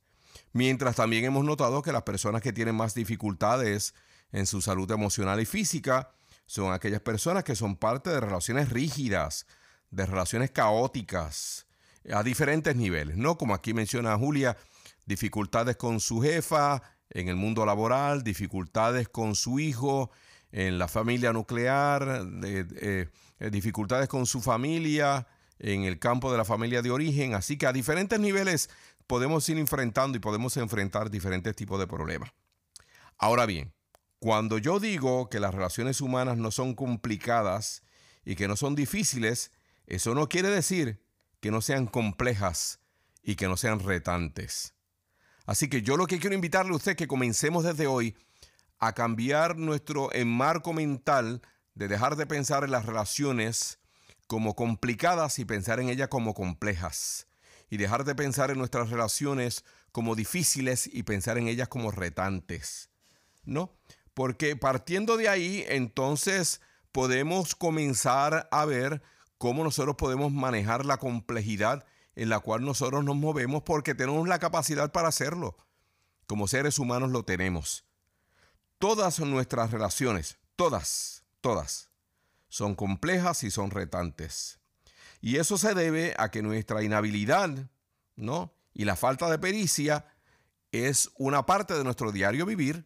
Mientras 0.54 0.96
también 0.96 1.26
hemos 1.26 1.44
notado 1.44 1.82
que 1.82 1.92
las 1.92 2.04
personas 2.04 2.42
que 2.42 2.54
tienen 2.54 2.76
más 2.76 2.94
dificultades 2.94 3.96
en 4.32 4.46
su 4.46 4.62
salud 4.62 4.90
emocional 4.92 5.42
y 5.42 5.46
física 5.46 6.12
son 6.46 6.72
aquellas 6.72 7.02
personas 7.02 7.44
que 7.44 7.56
son 7.56 7.76
parte 7.76 8.12
de 8.12 8.20
relaciones 8.20 8.70
rígidas, 8.70 9.48
de 9.90 10.06
relaciones 10.06 10.52
caóticas, 10.52 11.66
a 12.14 12.22
diferentes 12.22 12.76
niveles, 12.76 13.18
¿no? 13.18 13.38
Como 13.38 13.56
aquí 13.56 13.74
menciona 13.74 14.18
Julia, 14.18 14.58
dificultades 15.06 15.76
con 15.76 16.00
su 16.00 16.22
jefa 16.22 16.84
en 17.10 17.30
el 17.30 17.36
mundo 17.36 17.66
laboral, 17.66 18.24
dificultades 18.24 19.10
con 19.10 19.36
su 19.36 19.60
hijo 19.60 20.12
en 20.52 20.78
la 20.78 20.88
familia 20.88 21.34
nuclear, 21.34 22.26
eh, 22.44 23.08
dificultades 23.52 24.08
con 24.08 24.26
su 24.26 24.42
familia 24.42 25.28
en 25.60 25.84
el 25.84 26.00
campo 26.00 26.32
de 26.32 26.38
la 26.38 26.46
familia 26.46 26.82
de 26.82 26.92
origen. 26.92 27.34
Así 27.34 27.58
que 27.58 27.68
a 27.68 27.74
diferentes 27.74 28.20
niveles 28.20 28.70
podemos 29.08 29.48
ir 29.50 29.58
enfrentando 29.58 30.18
y 30.18 30.22
podemos 30.22 30.56
enfrentar 30.58 31.10
diferentes 31.10 31.56
tipos 31.56 31.80
de 31.80 31.88
problemas. 31.88 32.32
Ahora 33.18 33.46
bien, 33.46 33.74
cuando 34.20 34.58
yo 34.58 34.80
digo 34.80 35.30
que 35.30 35.40
las 35.40 35.54
relaciones 35.54 36.02
humanas 36.02 36.38
no 36.38 36.52
son 36.52 36.74
complicadas 36.74 37.84
y 38.24 38.36
que 38.36 38.48
no 38.48 38.56
son 38.56 38.76
difíciles, 38.76 39.52
eso 39.88 40.16
no 40.16 40.28
quiere 40.28 40.50
decir 40.50 41.02
que 41.40 41.52
no 41.52 41.62
sean 41.62 41.86
complejas 41.86 42.80
y 43.22 43.36
que 43.36 43.48
no 43.48 43.58
sean 43.58 43.80
retantes. 43.80 44.75
Así 45.46 45.68
que 45.68 45.82
yo 45.82 45.98
lo 45.98 46.08
que 46.08 46.20
quiero 46.20 46.36
invitarle 46.36 46.74
a 46.74 46.76
usted 46.76 46.92
es 46.92 46.98
que 46.98 47.08
comencemos 47.08 47.64
desde 47.64 47.88
hoy 47.88 48.16
a 48.80 48.94
cambiar 48.94 49.58
nuestro 49.58 50.14
enmarco 50.14 50.74
mental 50.74 51.42
de 51.76 51.88
dejar 51.88 52.16
de 52.16 52.26
pensar 52.26 52.64
en 52.64 52.72
las 52.72 52.86
relaciones 52.86 53.80
como 54.28 54.56
complicadas 54.56 55.40
y 55.40 55.46
pensar 55.46 55.80
en 55.80 55.90
ellas 55.90 56.08
como 56.08 56.34
complejas 56.34 57.28
y 57.70 57.78
dejar 57.78 58.06
de 58.06 58.16
pensar 58.16 58.52
en 58.52 58.58
nuestras 58.58 58.90
relaciones 58.90 59.64
como 59.92 60.16
difíciles 60.16 60.90
y 60.92 61.04
pensar 61.04 61.38
en 61.38 61.48
ellas 61.48 61.68
como 61.68 61.92
retantes. 61.92 62.90
¿No? 63.44 63.72
Porque 64.14 64.56
partiendo 64.56 65.18
de 65.18 65.30
ahí, 65.30 65.64
entonces 65.68 66.62
podemos 66.92 67.56
comenzar 67.56 68.48
a 68.52 68.66
ver 68.66 69.02
cómo 69.38 69.64
nosotros 69.64 69.96
podemos 69.98 70.32
manejar 70.32 70.86
la 70.86 70.98
complejidad 70.98 71.86
en 72.16 72.30
la 72.30 72.40
cual 72.40 72.64
nosotros 72.64 73.04
nos 73.04 73.16
movemos 73.16 73.64
porque 73.64 73.94
tenemos 73.94 74.28
la 74.28 74.40
capacidad 74.40 74.92
para 74.92 75.10
hacerlo. 75.10 75.58
Como 76.28 76.48
seres 76.48 76.80
humanos 76.80 77.12
lo 77.12 77.24
tenemos. 77.24 77.86
Todas 78.80 79.20
nuestras 79.20 79.72
relaciones, 79.72 80.38
todas, 80.56 81.24
todas, 81.42 81.90
son 82.50 82.76
complejas 82.76 83.44
y 83.44 83.52
son 83.52 83.72
retantes. 83.72 84.60
Y 85.22 85.38
eso 85.38 85.58
se 85.58 85.74
debe 85.74 86.14
a 86.18 86.30
que 86.30 86.42
nuestra 86.42 86.84
inhabilidad, 86.84 87.70
¿no? 88.16 88.54
Y 88.74 88.86
la 88.86 88.96
falta 88.96 89.30
de 89.30 89.40
pericia 89.40 90.06
es 90.72 91.10
una 91.18 91.46
parte 91.46 91.74
de 91.74 91.84
nuestro 91.84 92.12
diario 92.12 92.46
vivir, 92.46 92.86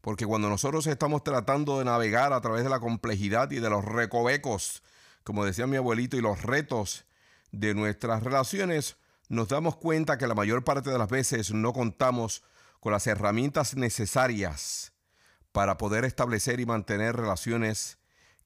porque 0.00 0.26
cuando 0.26 0.48
nosotros 0.48 0.86
estamos 0.86 1.24
tratando 1.24 1.78
de 1.78 1.84
navegar 1.84 2.32
a 2.32 2.40
través 2.40 2.64
de 2.64 2.70
la 2.70 2.80
complejidad 2.80 3.50
y 3.50 3.60
de 3.60 3.70
los 3.70 3.84
recovecos, 3.84 4.82
como 5.24 5.44
decía 5.44 5.66
mi 5.66 5.76
abuelito, 5.76 6.16
y 6.16 6.20
los 6.20 6.42
retos 6.42 7.04
de 7.52 7.74
nuestras 7.74 8.22
relaciones, 8.22 8.96
nos 9.28 9.48
damos 9.48 9.76
cuenta 9.76 10.18
que 10.18 10.26
la 10.26 10.34
mayor 10.34 10.64
parte 10.64 10.90
de 10.90 10.98
las 10.98 11.08
veces 11.08 11.52
no 11.52 11.72
contamos 11.72 12.42
con 12.80 12.92
las 12.92 13.06
herramientas 13.06 13.76
necesarias 13.76 14.92
para 15.52 15.76
poder 15.76 16.04
establecer 16.04 16.60
y 16.60 16.66
mantener 16.66 17.16
relaciones 17.16 17.98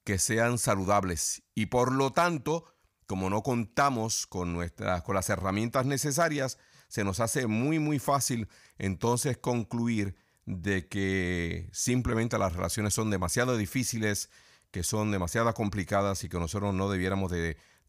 que 0.03 0.19
sean 0.19 0.57
saludables. 0.57 1.43
Y 1.55 1.67
por 1.67 1.91
lo 1.91 2.11
tanto, 2.11 2.65
como 3.07 3.29
no 3.29 3.43
contamos 3.43 4.27
con, 4.27 4.53
nuestras, 4.53 5.01
con 5.03 5.15
las 5.15 5.29
herramientas 5.29 5.85
necesarias, 5.85 6.57
se 6.87 7.03
nos 7.03 7.19
hace 7.19 7.47
muy, 7.47 7.79
muy 7.79 7.99
fácil 7.99 8.47
entonces 8.77 9.37
concluir 9.37 10.15
de 10.45 10.87
que 10.87 11.69
simplemente 11.73 12.37
las 12.37 12.53
relaciones 12.53 12.93
son 12.93 13.09
demasiado 13.09 13.57
difíciles, 13.57 14.29
que 14.71 14.83
son 14.83 15.11
demasiado 15.11 15.51
complicadas 15.53 16.23
y 16.23 16.29
que 16.29 16.37
nosotros 16.37 16.73
no 16.73 16.89
debiéramos 16.89 17.31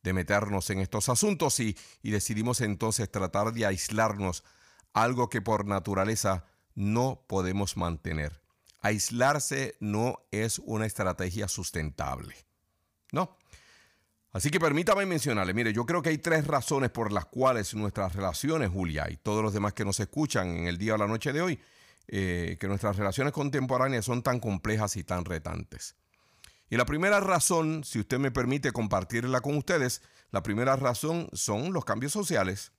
de, 0.06 0.12
meternos 0.12 0.70
en 0.70 0.80
estos 0.80 1.08
asuntos 1.08 1.60
y, 1.60 1.76
y 2.02 2.10
decidimos 2.10 2.60
entonces 2.60 3.10
tratar 3.10 3.52
de 3.52 3.66
aislarnos, 3.66 4.44
algo 4.92 5.28
que 5.28 5.42
por 5.42 5.66
naturaleza 5.66 6.44
no 6.74 7.24
podemos 7.26 7.76
mantener. 7.76 8.40
Aislarse 8.80 9.76
no 9.80 10.20
es 10.30 10.60
una 10.60 10.86
estrategia 10.86 11.48
sustentable. 11.48 12.34
No. 13.12 13.36
Así 14.32 14.50
que 14.50 14.60
permítame 14.60 15.06
mencionarle, 15.06 15.54
mire, 15.54 15.72
yo 15.72 15.86
creo 15.86 16.02
que 16.02 16.10
hay 16.10 16.18
tres 16.18 16.46
razones 16.46 16.90
por 16.90 17.10
las 17.10 17.24
cuales 17.24 17.74
nuestras 17.74 18.14
relaciones, 18.14 18.68
Julia, 18.68 19.06
y 19.10 19.16
todos 19.16 19.42
los 19.42 19.54
demás 19.54 19.72
que 19.72 19.84
nos 19.84 19.98
escuchan 19.98 20.48
en 20.48 20.66
el 20.66 20.76
día 20.76 20.94
o 20.94 20.98
la 20.98 21.06
noche 21.06 21.32
de 21.32 21.40
hoy, 21.40 21.58
eh, 22.08 22.58
que 22.60 22.68
nuestras 22.68 22.96
relaciones 22.96 23.32
contemporáneas 23.32 24.04
son 24.04 24.22
tan 24.22 24.38
complejas 24.38 24.96
y 24.96 25.04
tan 25.04 25.24
retantes. 25.24 25.96
Y 26.68 26.76
la 26.76 26.84
primera 26.84 27.20
razón, 27.20 27.84
si 27.84 28.00
usted 28.00 28.18
me 28.18 28.30
permite 28.30 28.72
compartirla 28.72 29.40
con 29.40 29.56
ustedes, 29.56 30.02
la 30.30 30.42
primera 30.42 30.76
razón 30.76 31.28
son 31.32 31.72
los 31.72 31.84
cambios 31.84 32.12
sociales. 32.12 32.72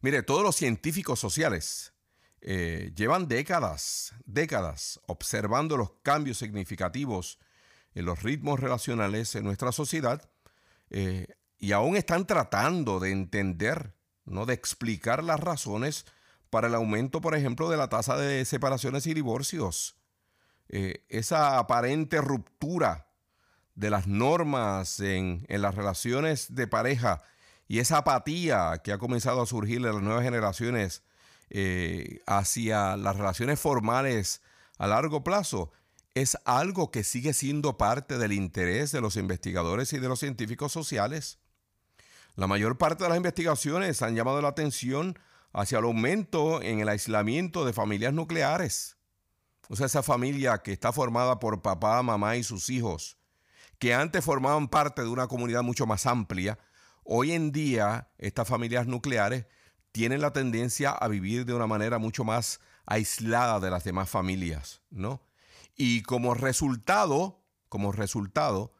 Mire, 0.00 0.22
todos 0.22 0.42
los 0.42 0.56
científicos 0.56 1.18
sociales 1.18 1.92
eh, 2.40 2.92
llevan 2.94 3.28
décadas, 3.28 4.14
décadas 4.24 5.00
observando 5.06 5.76
los 5.76 5.90
cambios 6.02 6.38
significativos 6.38 7.38
en 7.94 8.04
los 8.04 8.22
ritmos 8.22 8.60
relacionales 8.60 9.34
en 9.34 9.44
nuestra 9.44 9.72
sociedad 9.72 10.30
eh, 10.90 11.26
y 11.58 11.72
aún 11.72 11.96
están 11.96 12.26
tratando 12.26 13.00
de 13.00 13.10
entender, 13.10 13.94
¿no? 14.24 14.46
de 14.46 14.54
explicar 14.54 15.24
las 15.24 15.40
razones 15.40 16.06
para 16.48 16.68
el 16.68 16.74
aumento, 16.74 17.20
por 17.20 17.34
ejemplo, 17.34 17.68
de 17.68 17.76
la 17.76 17.88
tasa 17.88 18.16
de 18.16 18.44
separaciones 18.44 19.06
y 19.06 19.14
divorcios. 19.14 19.97
Eh, 20.68 21.04
esa 21.08 21.58
aparente 21.58 22.20
ruptura 22.20 23.08
de 23.74 23.90
las 23.90 24.06
normas 24.06 25.00
en, 25.00 25.46
las 25.48 25.74
relaciones 25.74 26.54
de 26.54 26.66
pareja 26.66 27.22
y 27.68 27.78
esa 27.78 27.98
apatía 27.98 28.80
que 28.82 28.92
ha 28.92 28.98
comenzado 28.98 29.40
a 29.40 29.46
surgir 29.46 29.78
en 29.78 29.84
las 29.84 30.02
nuevas 30.02 30.24
generaciones 30.24 31.02
eh, 31.50 32.20
hacia 32.26 32.96
las 32.96 33.16
relaciones 33.16 33.60
formales 33.60 34.42
a 34.78 34.86
largo 34.86 35.24
plazo 35.24 35.72
es 36.14 36.36
algo 36.44 36.90
que 36.90 37.04
sigue 37.04 37.32
siendo 37.32 37.78
parte 37.78 38.18
del 38.18 38.32
interés 38.32 38.92
de 38.92 39.00
los 39.00 39.16
investigadores 39.16 39.92
y 39.92 39.98
de 39.98 40.08
los 40.08 40.18
científicos 40.18 40.72
sociales. 40.72 41.38
La 42.34 42.46
mayor 42.46 42.76
parte 42.76 43.04
de 43.04 43.10
las 43.10 43.16
investigaciones 43.16 44.02
han 44.02 44.16
llamado 44.16 44.42
la 44.42 44.48
atención 44.48 45.18
hacia 45.52 45.78
el 45.78 45.84
aumento 45.84 46.60
en 46.60 46.80
el 46.80 46.88
aislamiento 46.88 47.64
de 47.64 47.72
familias 47.72 48.12
nucleares. 48.12 48.97
O 49.68 49.76
sea, 49.76 49.86
esa 49.86 50.02
familia 50.02 50.58
que 50.58 50.72
está 50.72 50.92
formada 50.92 51.38
por 51.38 51.62
papá, 51.62 52.02
mamá 52.02 52.36
y 52.36 52.42
sus 52.42 52.70
hijos, 52.70 53.18
que 53.78 53.94
antes 53.94 54.24
formaban 54.24 54.68
parte 54.68 55.02
de 55.02 55.08
una 55.08 55.28
comunidad 55.28 55.62
mucho 55.62 55.86
más 55.86 56.06
amplia, 56.06 56.58
hoy 57.04 57.32
en 57.32 57.52
día 57.52 58.08
estas 58.18 58.48
familias 58.48 58.86
nucleares 58.86 59.46
tienen 59.92 60.20
la 60.20 60.32
tendencia 60.32 60.90
a 60.90 61.08
vivir 61.08 61.44
de 61.44 61.54
una 61.54 61.66
manera 61.66 61.98
mucho 61.98 62.24
más 62.24 62.60
aislada 62.86 63.60
de 63.60 63.70
las 63.70 63.84
demás 63.84 64.08
familias, 64.08 64.80
¿no? 64.90 65.22
Y 65.76 66.02
como 66.02 66.34
resultado, 66.34 67.44
como 67.68 67.92
resultado, 67.92 68.72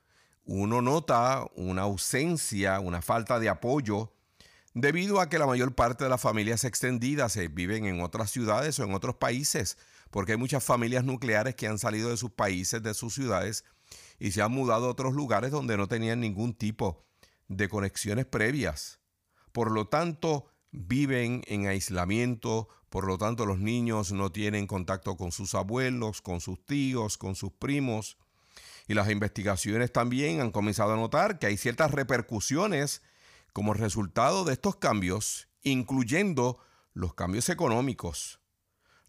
uno 0.45 0.80
nota 0.80 1.47
una 1.54 1.83
ausencia, 1.83 2.80
una 2.80 3.02
falta 3.02 3.38
de 3.38 3.50
apoyo, 3.50 4.12
debido 4.75 5.21
a 5.21 5.28
que 5.28 5.38
la 5.38 5.47
mayor 5.47 5.75
parte 5.75 6.04
de 6.04 6.11
las 6.11 6.21
familias 6.21 6.64
extendidas 6.64 7.37
eh, 7.37 7.49
viven 7.49 7.85
en 7.85 8.00
otras 8.00 8.30
ciudades 8.30 8.78
o 8.78 8.85
en 8.85 8.95
otros 8.95 9.16
países, 9.16 9.76
porque 10.11 10.33
hay 10.33 10.38
muchas 10.38 10.65
familias 10.65 11.05
nucleares 11.05 11.55
que 11.55 11.67
han 11.67 11.79
salido 11.79 12.11
de 12.11 12.17
sus 12.17 12.31
países, 12.31 12.83
de 12.83 12.95
sus 12.95 13.15
ciudades, 13.15 13.65
y 14.19 14.33
se 14.33 14.43
han 14.43 14.53
mudado 14.53 14.87
a 14.87 14.91
otros 14.91 15.15
lugares 15.15 15.50
donde 15.50 15.77
no 15.77 15.88
tenían 15.88 16.21
ningún 16.21 16.55
tipo 16.55 17.05
de 17.49 17.69
conexiones 17.69 18.27
previas. 18.27 19.00
Por 19.53 19.71
lo 19.71 19.87
tanto, 19.87 20.47
viven 20.71 21.43
en 21.47 21.67
aislamiento, 21.67 22.69
por 22.88 23.07
lo 23.07 23.19
tanto 23.19 23.47
los 23.47 23.59
niños 23.59 24.12
no 24.12 24.31
tienen 24.31 24.67
contacto 24.67 25.17
con 25.17 25.33
sus 25.33 25.55
abuelos, 25.55 26.23
con 26.23 26.41
sus 26.41 26.65
tíos, 26.65 27.19
con 27.19 27.35
sus 27.35 27.53
primos. 27.53 28.19
Y 28.87 28.95
las 28.95 29.11
investigaciones 29.11 29.93
también 29.93 30.41
han 30.41 30.50
comenzado 30.50 30.95
a 30.95 30.97
notar 30.97 31.38
que 31.38 31.47
hay 31.47 31.57
ciertas 31.57 31.91
repercusiones 31.91 33.03
como 33.53 33.75
resultado 33.75 34.45
de 34.45 34.55
estos 34.55 34.77
cambios, 34.77 35.49
incluyendo 35.62 36.59
los 36.95 37.15
cambios 37.15 37.49
económicos. 37.49 38.41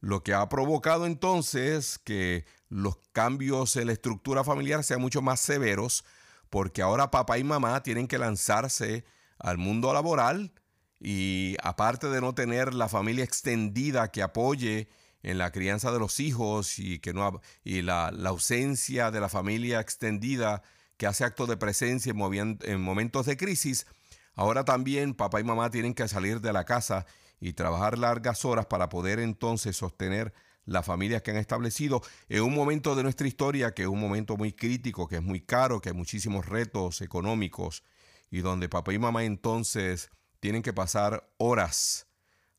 Lo 0.02 0.24
que 0.24 0.34
ha 0.34 0.48
provocado 0.48 1.06
entonces 1.06 2.00
que 2.00 2.46
los 2.70 2.98
cambios 3.12 3.76
en 3.76 3.88
la 3.88 3.94
estructura 3.94 4.44
familiar 4.44 4.84
sean 4.84 5.02
mucho 5.02 5.22
más 5.22 5.40
severos, 5.42 6.06
porque 6.50 6.82
ahora 6.82 7.12
papá 7.12 7.38
y 7.38 7.44
mamá 7.44 7.84
tienen 7.84 8.08
que 8.08 8.18
lanzarse 8.18 9.04
al 9.38 9.58
mundo 9.58 9.94
laboral 9.94 10.54
y 11.00 11.56
aparte 11.64 12.10
de 12.10 12.22
no 12.22 12.34
tener 12.34 12.74
la 12.74 12.90
familia 12.90 13.24
extendida 13.24 14.12
que 14.12 14.22
apoye 14.22 14.90
en 15.24 15.38
la 15.38 15.52
crianza 15.52 15.92
de 15.92 16.00
los 16.00 16.20
hijos 16.20 16.80
y, 16.80 17.00
que 17.00 17.14
no, 17.14 17.42
y 17.64 17.82
la, 17.82 18.08
ausencia 18.26 19.12
de 19.12 19.20
la 19.20 19.30
familia 19.30 19.80
extendida 19.80 20.62
que 20.98 21.08
hace 21.08 21.24
acto 21.24 21.46
de 21.46 21.58
presencia 21.58 22.12
en, 22.12 22.60
en 22.62 22.82
momentos 22.82 23.26
de 23.26 23.38
crisis, 23.38 23.86
ahora 24.34 24.66
también 24.66 25.14
papá 25.14 25.40
y 25.40 25.44
mamá 25.44 25.70
tienen 25.70 25.94
que 25.94 26.08
salir 26.08 26.42
de 26.42 26.54
la 26.54 26.66
casa 26.66 27.06
y 27.40 27.54
trabajar 27.54 27.98
largas 27.98 28.46
horas 28.46 28.66
para 28.66 28.90
poder 28.90 29.20
entonces 29.20 29.78
sostener 29.78 30.34
las 30.66 30.86
familias 30.86 31.22
que 31.22 31.32
han 31.32 31.38
establecido 31.38 32.02
en 32.28 32.44
un 32.44 32.54
momento 32.54 32.96
de 32.96 33.04
nuestra 33.04 33.28
historia 33.28 33.74
que 33.74 33.84
es 33.84 33.88
un 33.88 34.00
momento 34.00 34.38
muy 34.38 34.54
crítico, 34.54 35.08
que 35.08 35.18
es 35.18 35.24
muy 35.24 35.42
caro, 35.42 35.82
que 35.82 35.90
hay 35.90 35.96
muchísimos 35.96 36.46
retos 36.46 37.02
económicos 37.02 37.84
y 38.30 38.42
donde 38.42 38.70
papá 38.70 38.94
y 38.94 39.00
mamá 39.00 39.24
entonces 39.24 40.12
tienen 40.40 40.62
que 40.62 40.74
pasar 40.74 41.30
horas 41.38 42.08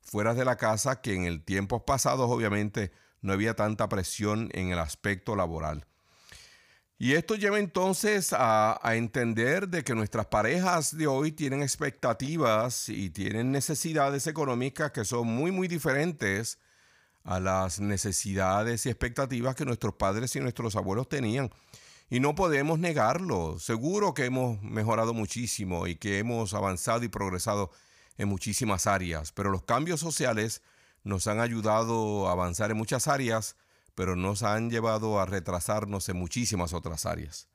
fuera 0.00 0.34
de 0.34 0.44
la 0.44 0.56
casa 0.56 1.00
que 1.00 1.14
en 1.14 1.24
el 1.24 1.44
tiempos 1.44 1.82
pasados 1.86 2.30
obviamente 2.30 2.90
no 3.20 3.32
había 3.32 3.54
tanta 3.54 3.88
presión 3.88 4.48
en 4.52 4.70
el 4.70 4.78
aspecto 4.78 5.36
laboral. 5.36 5.86
Y 7.02 7.14
esto 7.14 7.34
lleva 7.34 7.58
entonces 7.58 8.34
a, 8.36 8.78
entender 8.94 9.68
de 9.68 9.82
que 9.82 9.94
nuestras 9.94 10.26
parejas 10.26 10.94
de 10.94 11.06
hoy 11.06 11.32
tienen 11.32 11.62
expectativas 11.62 12.90
y 12.90 13.08
tienen 13.08 13.50
necesidades 13.50 14.26
económicas 14.26 14.90
que 14.90 15.06
son 15.06 15.26
muy, 15.26 15.50
muy 15.50 15.66
diferentes 15.66 16.58
a 17.24 17.40
las 17.40 17.80
necesidades 17.80 18.84
y 18.84 18.90
expectativas 18.90 19.54
que 19.54 19.64
nuestros 19.64 19.94
padres 19.94 20.36
y 20.36 20.40
nuestros 20.40 20.76
abuelos 20.76 21.08
tenían. 21.08 21.50
Y 22.10 22.20
no 22.20 22.34
podemos 22.34 22.78
negarlo. 22.78 23.58
Seguro 23.58 24.12
que 24.12 24.26
hemos 24.26 24.60
mejorado 24.60 25.14
muchísimo 25.14 25.86
y 25.86 25.96
que 25.96 26.18
hemos 26.18 26.52
avanzado 26.52 27.02
y 27.02 27.08
progresado 27.08 27.70
en 28.18 28.28
muchísimas 28.28 28.86
áreas, 28.86 29.32
pero 29.32 29.48
los 29.48 29.62
cambios 29.62 30.00
sociales 30.00 30.60
nos 31.02 31.26
han 31.28 31.40
ayudado 31.40 32.28
a 32.28 32.32
avanzar 32.32 32.70
en 32.70 32.76
muchas 32.76 33.08
áreas, 33.08 33.56
pero 33.94 34.16
nos 34.16 34.42
han 34.42 34.70
llevado 34.70 35.20
a 35.20 35.26
retrasarnos 35.26 36.08
en 36.08 36.16
muchísimas 36.16 36.72
otras 36.72 37.06
áreas. 37.06 37.48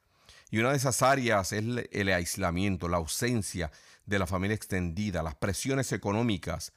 Y 0.52 0.60
una 0.60 0.72
de 0.72 0.78
esas 0.78 1.02
áreas 1.02 1.52
es 1.54 1.64
el 1.92 2.10
aislamiento, 2.10 2.88
la 2.88 2.98
ausencia 2.98 3.72
de 4.06 4.20
la 4.20 4.28
familia 4.28 4.56
extendida, 4.56 5.24
las 5.24 5.36
presiones 5.36 5.92
económicas 5.92 6.74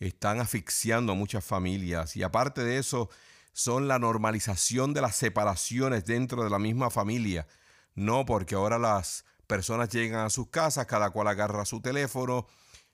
están 0.00 0.40
asfixiando 0.40 1.12
a 1.12 1.16
muchas 1.16 1.44
familias 1.44 2.16
y 2.16 2.22
aparte 2.22 2.64
de 2.64 2.78
eso, 2.78 3.08
son 3.54 3.86
la 3.86 4.00
normalización 4.00 4.92
de 4.92 5.00
las 5.00 5.14
separaciones 5.14 6.04
dentro 6.04 6.42
de 6.42 6.50
la 6.50 6.58
misma 6.58 6.90
familia. 6.90 7.46
No 7.94 8.26
porque 8.26 8.56
ahora 8.56 8.78
las 8.78 9.24
personas 9.46 9.88
llegan 9.90 10.26
a 10.26 10.30
sus 10.30 10.48
casas, 10.48 10.86
cada 10.86 11.10
cual 11.10 11.28
agarra 11.28 11.64
su 11.64 11.80
teléfono, 11.80 12.46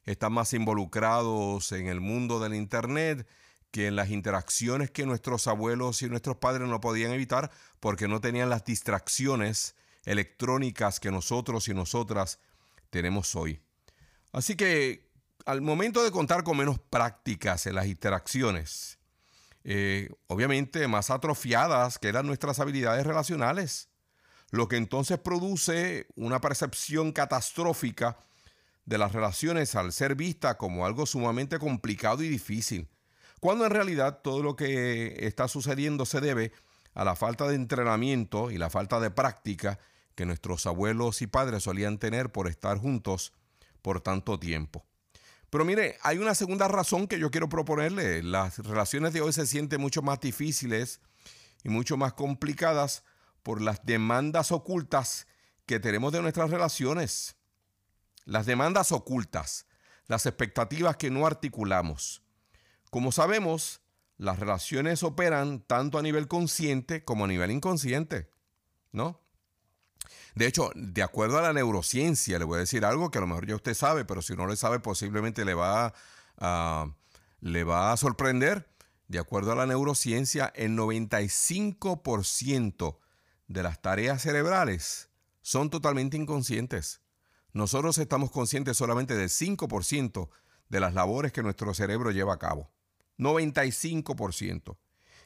están 0.04 0.32
más 0.32 0.52
involucrados 0.52 1.72
en 1.72 1.86
el 1.86 2.00
mundo 2.00 2.40
del 2.40 2.54
Internet 2.54 3.26
que 3.70 3.86
en 3.86 3.96
las 3.96 4.10
interacciones 4.10 4.90
que 4.90 5.06
nuestros 5.06 5.46
abuelos 5.46 6.02
y 6.02 6.08
nuestros 6.08 6.36
padres 6.36 6.68
no 6.68 6.80
podían 6.80 7.12
evitar 7.12 7.50
porque 7.78 8.08
no 8.08 8.20
tenían 8.20 8.50
las 8.50 8.64
distracciones 8.64 9.74
electrónicas 10.04 11.00
que 11.00 11.10
nosotros 11.10 11.68
y 11.68 11.74
nosotras 11.74 12.38
tenemos 12.90 13.34
hoy. 13.36 13.60
Así 14.32 14.56
que 14.56 15.10
al 15.46 15.60
momento 15.60 16.02
de 16.02 16.10
contar 16.10 16.44
con 16.44 16.56
menos 16.56 16.78
prácticas 16.78 17.66
en 17.66 17.74
las 17.74 17.86
interacciones, 17.86 18.98
eh, 19.64 20.10
obviamente 20.26 20.86
más 20.88 21.10
atrofiadas 21.10 21.98
que 21.98 22.08
eran 22.08 22.26
nuestras 22.26 22.60
habilidades 22.60 23.06
relacionales, 23.06 23.88
lo 24.50 24.68
que 24.68 24.76
entonces 24.76 25.18
produce 25.18 26.06
una 26.16 26.40
percepción 26.40 27.12
catastrófica 27.12 28.18
de 28.84 28.98
las 28.98 29.12
relaciones 29.12 29.74
al 29.74 29.92
ser 29.92 30.14
vista 30.14 30.56
como 30.56 30.86
algo 30.86 31.06
sumamente 31.06 31.58
complicado 31.58 32.22
y 32.22 32.28
difícil, 32.28 32.88
cuando 33.40 33.64
en 33.64 33.70
realidad 33.70 34.20
todo 34.22 34.42
lo 34.42 34.54
que 34.54 35.26
está 35.26 35.48
sucediendo 35.48 36.06
se 36.06 36.20
debe 36.20 36.52
a 36.94 37.04
la 37.04 37.16
falta 37.16 37.48
de 37.48 37.54
entrenamiento 37.54 38.50
y 38.50 38.58
la 38.58 38.70
falta 38.70 39.00
de 39.00 39.10
práctica 39.10 39.78
que 40.14 40.26
nuestros 40.26 40.66
abuelos 40.66 41.22
y 41.22 41.26
padres 41.26 41.62
solían 41.62 41.98
tener 41.98 42.30
por 42.30 42.48
estar 42.48 42.78
juntos 42.78 43.32
por 43.80 44.00
tanto 44.00 44.38
tiempo. 44.38 44.84
Pero 45.48 45.64
mire, 45.64 45.96
hay 46.02 46.18
una 46.18 46.34
segunda 46.34 46.68
razón 46.68 47.08
que 47.08 47.18
yo 47.18 47.30
quiero 47.30 47.48
proponerle. 47.48 48.22
Las 48.22 48.58
relaciones 48.58 49.12
de 49.12 49.20
hoy 49.20 49.32
se 49.32 49.46
sienten 49.46 49.80
mucho 49.80 50.02
más 50.02 50.20
difíciles 50.20 51.00
y 51.64 51.70
mucho 51.70 51.96
más 51.96 52.12
complicadas 52.12 53.02
por 53.42 53.60
las 53.60 53.84
demandas 53.84 54.52
ocultas 54.52 55.26
que 55.66 55.80
tenemos 55.80 56.12
de 56.12 56.22
nuestras 56.22 56.50
relaciones. 56.50 57.36
Las 58.24 58.46
demandas 58.46 58.92
ocultas, 58.92 59.66
las 60.06 60.26
expectativas 60.26 60.96
que 60.96 61.10
no 61.10 61.26
articulamos. 61.26 62.22
Como 62.90 63.12
sabemos, 63.12 63.80
las 64.18 64.38
relaciones 64.38 65.02
operan 65.02 65.60
tanto 65.60 65.98
a 65.98 66.02
nivel 66.02 66.28
consciente 66.28 67.04
como 67.04 67.24
a 67.24 67.28
nivel 67.28 67.50
inconsciente, 67.50 68.30
¿no? 68.92 69.20
De 70.34 70.46
hecho, 70.46 70.70
de 70.74 71.02
acuerdo 71.02 71.38
a 71.38 71.42
la 71.42 71.52
neurociencia, 71.52 72.38
le 72.38 72.44
voy 72.44 72.56
a 72.56 72.60
decir 72.60 72.84
algo 72.84 73.10
que 73.10 73.18
a 73.18 73.22
lo 73.22 73.26
mejor 73.26 73.46
ya 73.46 73.56
usted 73.56 73.74
sabe, 73.74 74.04
pero 74.04 74.22
si 74.22 74.34
no 74.34 74.46
le 74.46 74.56
sabe, 74.56 74.78
posiblemente 74.78 75.44
le 75.44 75.54
va 75.54 75.92
le 77.40 77.64
va 77.64 77.92
a 77.92 77.96
sorprender. 77.96 78.68
De 79.08 79.18
acuerdo 79.18 79.52
a 79.52 79.56
la 79.56 79.66
neurociencia, 79.66 80.52
el 80.54 80.76
95% 80.76 82.98
de 83.48 83.62
las 83.62 83.82
tareas 83.82 84.22
cerebrales 84.22 85.10
son 85.42 85.68
totalmente 85.68 86.16
inconscientes. 86.16 87.00
Nosotros 87.52 87.98
estamos 87.98 88.30
conscientes 88.30 88.76
solamente 88.76 89.16
del 89.16 89.28
5% 89.28 90.28
de 90.68 90.80
las 90.80 90.94
labores 90.94 91.32
que 91.32 91.42
nuestro 91.42 91.74
cerebro 91.74 92.12
lleva 92.12 92.34
a 92.34 92.38
cabo. 92.38 92.70
95%. 93.20 94.76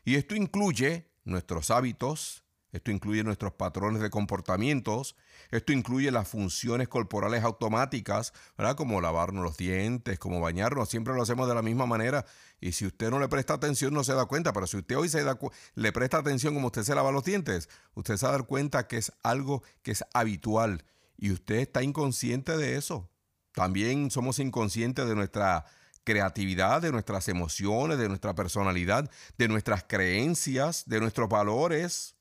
Y 0.04 0.16
esto 0.16 0.34
incluye 0.34 1.08
nuestros 1.24 1.70
hábitos, 1.70 2.44
esto 2.72 2.90
incluye 2.90 3.22
nuestros 3.22 3.52
patrones 3.52 4.02
de 4.02 4.10
comportamientos, 4.10 5.14
esto 5.50 5.72
incluye 5.72 6.10
las 6.10 6.26
funciones 6.26 6.88
corporales 6.88 7.44
automáticas, 7.44 8.32
¿verdad? 8.58 8.74
Como 8.74 9.00
lavarnos 9.00 9.44
los 9.44 9.56
dientes, 9.56 10.18
como 10.18 10.40
bañarnos, 10.40 10.88
siempre 10.88 11.14
lo 11.14 11.22
hacemos 11.22 11.46
de 11.46 11.54
la 11.54 11.62
misma 11.62 11.86
manera 11.86 12.26
y 12.60 12.72
si 12.72 12.84
usted 12.84 13.10
no 13.10 13.20
le 13.20 13.28
presta 13.28 13.54
atención 13.54 13.94
no 13.94 14.02
se 14.02 14.14
da 14.14 14.26
cuenta, 14.26 14.52
pero 14.52 14.66
si 14.66 14.78
usted 14.78 14.96
hoy 14.96 15.08
se 15.08 15.22
da 15.22 15.38
le 15.76 15.92
presta 15.92 16.18
atención 16.18 16.54
como 16.54 16.66
usted 16.66 16.82
se 16.82 16.96
lava 16.96 17.12
los 17.12 17.22
dientes, 17.22 17.68
usted 17.94 18.16
se 18.16 18.26
va 18.26 18.30
a 18.30 18.38
dar 18.38 18.46
cuenta 18.46 18.88
que 18.88 18.96
es 18.96 19.12
algo 19.22 19.62
que 19.82 19.92
es 19.92 20.04
habitual 20.12 20.84
y 21.16 21.30
usted 21.30 21.56
está 21.56 21.82
inconsciente 21.84 22.56
de 22.56 22.76
eso. 22.76 23.08
También 23.52 24.10
somos 24.10 24.40
inconscientes 24.40 25.06
de 25.06 25.14
nuestra 25.14 25.64
creatividad, 26.04 26.82
de 26.82 26.92
nuestras 26.92 27.28
emociones, 27.28 27.98
de 27.98 28.08
nuestra 28.08 28.34
personalidad, 28.34 29.10
de 29.38 29.48
nuestras 29.48 29.84
creencias, 29.84 30.84
de 30.86 31.00
nuestros 31.00 31.28
valores. 31.28 32.14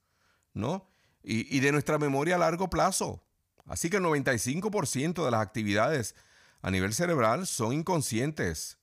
¿no? 0.53 0.87
Y, 1.23 1.61
de 1.61 1.71
nuestra 1.71 1.97
memoria 1.97 2.35
a 2.35 2.39
largo 2.39 2.69
plazo. 2.69 3.23
Así 3.65 3.89
que 3.89 3.97
el 3.97 4.03
95% 4.03 5.23
de 5.23 5.31
las 5.31 5.41
actividades 5.41 6.15
a 6.61 6.69
nivel 6.69 6.93
cerebral 6.93 7.47
son 7.47 7.73
inconscientes. 7.73 8.77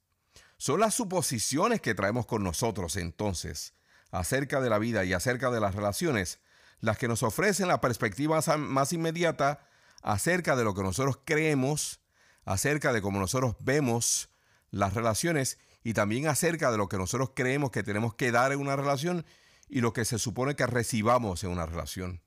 Son 0.57 0.81
las 0.81 0.95
suposiciones 0.95 1.83
que 1.83 1.95
traemos 1.95 2.27
con 2.27 2.43
nosotros 2.43 2.97
entonces 2.97 3.75
acerca 4.11 4.61
de 4.61 4.71
la 4.71 4.79
vida 4.79 5.05
y 5.05 5.13
acerca 5.13 5.51
de 5.51 5.61
las 5.61 5.75
relaciones, 5.75 6.41
las 6.81 6.97
que 6.97 7.09
nos 7.09 7.23
ofrecen 7.23 7.69
la 7.69 7.81
perspectiva 7.81 8.41
más 8.59 8.93
inmediata 8.93 9.67
acerca 10.03 10.57
de 10.57 10.65
lo 10.65 10.75
que 10.75 10.83
nosotros 10.83 11.21
creemos, 11.25 12.01
acerca 12.45 12.93
de 12.93 13.03
cómo 13.03 13.21
nosotros 13.21 13.55
vemos 13.61 14.30
las 14.71 14.95
relaciones 14.95 15.59
y 15.83 15.95
también 15.95 16.27
acerca 16.27 16.71
de 16.71 16.79
lo 16.79 16.89
que 16.89 16.99
nosotros 16.99 17.33
creemos 17.35 17.71
que 17.71 17.83
tenemos 17.83 18.15
que 18.15 18.31
dar 18.33 18.53
en 18.53 18.61
una 18.61 18.77
relación 18.77 19.25
y 19.69 19.81
lo 19.81 19.93
que 19.93 20.05
se 20.05 20.19
supone 20.19 20.57
que 20.57 20.67
recibamos 20.67 21.45
en 21.45 21.51
una 21.51 21.67
relación. 21.67 22.21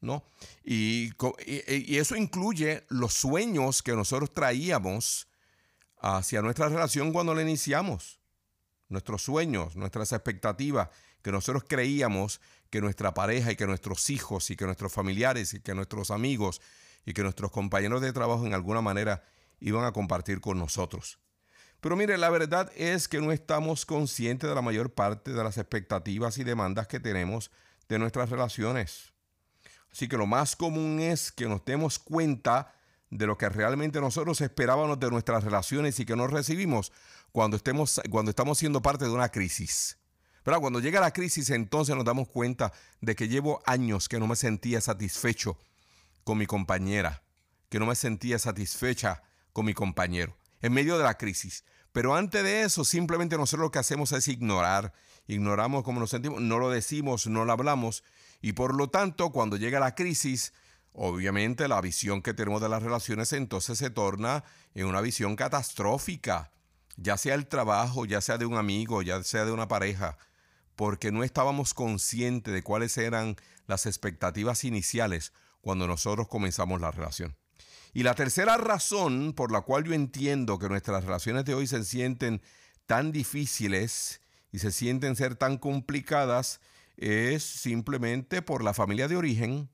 ¿no? 0.00 0.24
Y, 0.64 1.12
y, 1.46 1.96
eso 1.98 2.16
incluye 2.16 2.84
los 2.88 3.14
sueños 3.14 3.82
que 3.82 3.94
nosotros 3.94 4.32
traíamos 4.34 5.28
hacia 6.00 6.42
nuestra 6.42 6.68
relación 6.68 7.12
cuando 7.12 7.34
la 7.34 7.42
iniciamos. 7.42 8.18
Nuestros 8.88 9.22
sueños, 9.22 9.76
nuestras 9.76 10.12
expectativas, 10.12 10.88
que 11.22 11.30
nosotros 11.30 11.64
creíamos 11.68 12.40
que 12.68 12.80
nuestra 12.80 13.14
pareja 13.14 13.52
y 13.52 13.56
que 13.56 13.66
nuestros 13.66 14.10
hijos 14.10 14.50
y 14.50 14.56
que 14.56 14.66
nuestros 14.66 14.92
familiares 14.92 15.54
y 15.54 15.60
que 15.60 15.74
nuestros 15.74 16.10
amigos 16.10 16.60
y 17.06 17.14
que 17.14 17.22
nuestros 17.22 17.52
compañeros 17.52 18.02
de 18.02 18.12
trabajo 18.12 18.44
en 18.44 18.54
alguna 18.54 18.80
manera 18.80 19.22
iban 19.60 19.84
a 19.84 19.92
compartir 19.92 20.40
con 20.40 20.58
nosotros. 20.58 21.20
Pero 21.82 21.96
mire, 21.96 22.16
la 22.16 22.30
verdad 22.30 22.70
es 22.76 23.08
que 23.08 23.20
no 23.20 23.32
estamos 23.32 23.84
conscientes 23.84 24.48
de 24.48 24.54
la 24.54 24.62
mayor 24.62 24.94
parte 24.94 25.32
de 25.32 25.42
las 25.42 25.58
expectativas 25.58 26.38
y 26.38 26.44
demandas 26.44 26.86
que 26.86 27.00
tenemos 27.00 27.50
de 27.88 27.98
nuestras 27.98 28.30
relaciones. 28.30 29.12
Así 29.90 30.06
que 30.06 30.16
lo 30.16 30.28
más 30.28 30.54
común 30.54 31.00
es 31.00 31.32
que 31.32 31.48
nos 31.48 31.64
demos 31.64 31.98
cuenta 31.98 32.72
de 33.10 33.26
lo 33.26 33.36
que 33.36 33.48
realmente 33.48 34.00
nosotros 34.00 34.40
esperábamos 34.42 35.00
de 35.00 35.10
nuestras 35.10 35.42
relaciones 35.42 35.98
y 35.98 36.06
que 36.06 36.14
no 36.14 36.28
recibimos 36.28 36.92
cuando, 37.32 37.56
estemos, 37.56 38.00
cuando 38.10 38.30
estamos 38.30 38.58
siendo 38.58 38.80
parte 38.80 39.06
de 39.06 39.10
una 39.10 39.30
crisis. 39.30 39.98
Pero 40.44 40.60
cuando 40.60 40.78
llega 40.78 41.00
la 41.00 41.12
crisis, 41.12 41.50
entonces 41.50 41.96
nos 41.96 42.04
damos 42.04 42.28
cuenta 42.28 42.72
de 43.00 43.16
que 43.16 43.26
llevo 43.26 43.60
años 43.66 44.08
que 44.08 44.20
no 44.20 44.28
me 44.28 44.36
sentía 44.36 44.80
satisfecho 44.80 45.58
con 46.22 46.38
mi 46.38 46.46
compañera, 46.46 47.24
que 47.68 47.80
no 47.80 47.86
me 47.86 47.96
sentía 47.96 48.38
satisfecha 48.38 49.24
con 49.52 49.66
mi 49.66 49.74
compañero, 49.74 50.36
en 50.60 50.72
medio 50.74 50.96
de 50.96 51.02
la 51.02 51.18
crisis. 51.18 51.64
Pero 51.92 52.14
antes 52.14 52.42
de 52.42 52.62
eso, 52.62 52.84
simplemente 52.84 53.36
nosotros 53.36 53.66
lo 53.66 53.70
que 53.70 53.78
hacemos 53.78 54.12
es 54.12 54.26
ignorar, 54.28 54.92
ignoramos 55.26 55.84
cómo 55.84 56.00
nos 56.00 56.10
sentimos, 56.10 56.40
no 56.40 56.58
lo 56.58 56.70
decimos, 56.70 57.26
no 57.26 57.44
lo 57.44 57.52
hablamos, 57.52 58.02
y 58.40 58.52
por 58.52 58.74
lo 58.74 58.88
tanto, 58.88 59.30
cuando 59.30 59.56
llega 59.56 59.78
la 59.78 59.94
crisis, 59.94 60.54
obviamente 60.92 61.68
la 61.68 61.80
visión 61.80 62.22
que 62.22 62.34
tenemos 62.34 62.60
de 62.62 62.68
las 62.68 62.82
relaciones 62.82 63.32
entonces 63.32 63.78
se 63.78 63.90
torna 63.90 64.44
en 64.74 64.86
una 64.86 65.00
visión 65.00 65.36
catastrófica, 65.36 66.50
ya 66.96 67.16
sea 67.16 67.34
el 67.34 67.46
trabajo, 67.46 68.06
ya 68.06 68.20
sea 68.20 68.38
de 68.38 68.46
un 68.46 68.56
amigo, 68.56 69.02
ya 69.02 69.22
sea 69.22 69.44
de 69.44 69.52
una 69.52 69.68
pareja, 69.68 70.16
porque 70.76 71.12
no 71.12 71.22
estábamos 71.22 71.74
conscientes 71.74 72.52
de 72.52 72.62
cuáles 72.62 72.96
eran 72.96 73.36
las 73.66 73.86
expectativas 73.86 74.64
iniciales 74.64 75.32
cuando 75.60 75.86
nosotros 75.86 76.26
comenzamos 76.26 76.80
la 76.80 76.90
relación. 76.90 77.36
Y 77.92 78.04
la 78.04 78.14
tercera 78.14 78.56
razón 78.56 79.34
por 79.34 79.52
la 79.52 79.60
cual 79.60 79.84
yo 79.84 79.92
entiendo 79.92 80.58
que 80.58 80.68
nuestras 80.68 81.04
relaciones 81.04 81.44
de 81.44 81.54
hoy 81.54 81.66
se 81.66 81.84
sienten 81.84 82.40
tan 82.86 83.12
difíciles 83.12 84.22
y 84.50 84.58
se 84.58 84.72
sienten 84.72 85.14
ser 85.14 85.36
tan 85.36 85.58
complicadas 85.58 86.60
es 86.96 87.42
simplemente 87.42 88.40
por 88.40 88.64
la 88.64 88.72
familia 88.72 89.08
de 89.08 89.16
origen. 89.16 89.68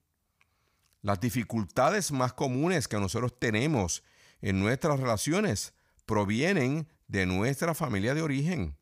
Las 1.02 1.20
dificultades 1.20 2.10
más 2.10 2.32
comunes 2.32 2.88
que 2.88 2.98
nosotros 2.98 3.38
tenemos 3.38 4.02
en 4.40 4.58
nuestras 4.60 4.98
relaciones 4.98 5.74
provienen 6.04 6.88
de 7.06 7.26
nuestra 7.26 7.74
familia 7.74 8.14
de 8.14 8.22
origen. 8.22 8.76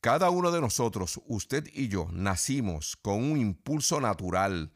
Cada 0.00 0.30
uno 0.30 0.50
de 0.50 0.60
nosotros, 0.60 1.20
usted 1.26 1.66
y 1.72 1.88
yo, 1.88 2.08
nacimos 2.12 2.96
con 2.96 3.16
un 3.16 3.38
impulso 3.38 4.00
natural 4.00 4.70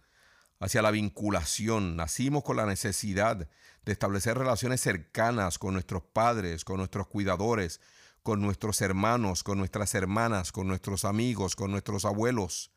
hacia 0.62 0.80
la 0.80 0.92
vinculación. 0.92 1.96
Nacimos 1.96 2.44
con 2.44 2.56
la 2.56 2.66
necesidad 2.66 3.48
de 3.84 3.92
establecer 3.92 4.38
relaciones 4.38 4.80
cercanas 4.80 5.58
con 5.58 5.74
nuestros 5.74 6.04
padres, 6.04 6.64
con 6.64 6.76
nuestros 6.76 7.08
cuidadores, 7.08 7.80
con 8.22 8.40
nuestros 8.40 8.80
hermanos, 8.80 9.42
con 9.42 9.58
nuestras 9.58 9.92
hermanas, 9.96 10.52
con 10.52 10.68
nuestros 10.68 11.04
amigos, 11.04 11.56
con 11.56 11.72
nuestros 11.72 12.04
abuelos. 12.04 12.70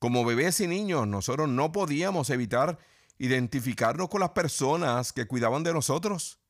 Como 0.00 0.24
bebés 0.24 0.58
y 0.58 0.66
niños, 0.66 1.06
nosotros 1.06 1.48
no 1.48 1.70
podíamos 1.70 2.28
evitar 2.30 2.76
identificarnos 3.18 4.08
con 4.08 4.20
las 4.20 4.30
personas 4.30 5.12
que 5.12 5.26
cuidaban 5.26 5.62
de 5.62 5.72
nosotros. 5.72 6.40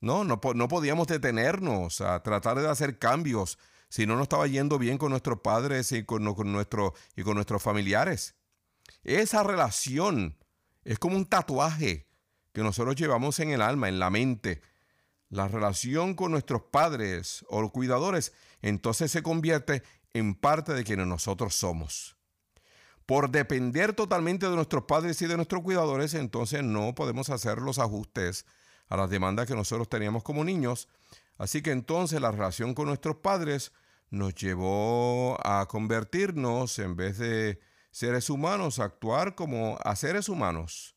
No, 0.00 0.24
no, 0.24 0.40
podíamos 0.40 1.06
detenernos 1.06 2.00
a 2.00 2.20
tratar 2.24 2.58
de 2.58 2.68
hacer 2.68 2.98
cambios 2.98 3.56
si 3.88 4.04
no 4.04 4.16
nos 4.16 4.24
estaba 4.24 4.48
yendo 4.48 4.78
bien 4.80 4.98
con 4.98 5.10
nuestros 5.10 5.40
padres 5.40 5.92
y 5.92 6.04
con, 6.04 6.24
nuestro, 6.24 6.92
y 7.14 7.22
con 7.22 7.36
nuestros 7.36 7.62
familiares. 7.62 8.34
Esa 9.02 9.42
relación 9.42 10.36
es 10.84 10.98
como 10.98 11.16
un 11.16 11.26
tatuaje 11.26 12.06
que 12.52 12.62
nosotros 12.62 12.96
llevamos 12.96 13.40
en 13.40 13.50
el 13.50 13.62
alma, 13.62 13.88
en 13.88 13.98
la 13.98 14.10
mente. 14.10 14.62
La 15.28 15.48
relación 15.48 16.14
con 16.14 16.30
nuestros 16.30 16.62
padres 16.70 17.44
o 17.48 17.70
cuidadores 17.70 18.32
entonces 18.62 19.10
se 19.10 19.22
convierte 19.22 19.82
en 20.12 20.34
parte 20.34 20.72
de 20.72 20.84
quienes 20.84 21.06
nosotros 21.06 21.54
somos. 21.54 22.16
Por 23.04 23.30
depender 23.30 23.92
totalmente 23.92 24.48
de 24.48 24.56
nuestros 24.56 24.84
padres 24.84 25.20
y 25.20 25.26
de 25.26 25.36
nuestros 25.36 25.62
cuidadores, 25.62 26.14
entonces 26.14 26.62
no 26.62 26.94
podemos 26.94 27.28
hacer 27.28 27.58
los 27.58 27.78
ajustes 27.78 28.46
a 28.88 28.96
las 28.96 29.10
demandas 29.10 29.46
que 29.46 29.54
nosotros 29.54 29.88
teníamos 29.88 30.22
como 30.22 30.44
niños. 30.44 30.88
Así 31.36 31.60
que 31.60 31.72
entonces 31.72 32.20
la 32.20 32.30
relación 32.30 32.72
con 32.72 32.86
nuestros 32.86 33.16
padres 33.16 33.72
nos 34.10 34.34
llevó 34.34 35.36
a 35.44 35.66
convertirnos, 35.66 36.78
en 36.78 36.96
vez 36.96 37.18
de 37.18 37.60
seres 37.94 38.28
humanos, 38.28 38.80
actuar 38.80 39.36
como 39.36 39.78
a 39.84 39.94
seres 39.94 40.28
humanos, 40.28 40.96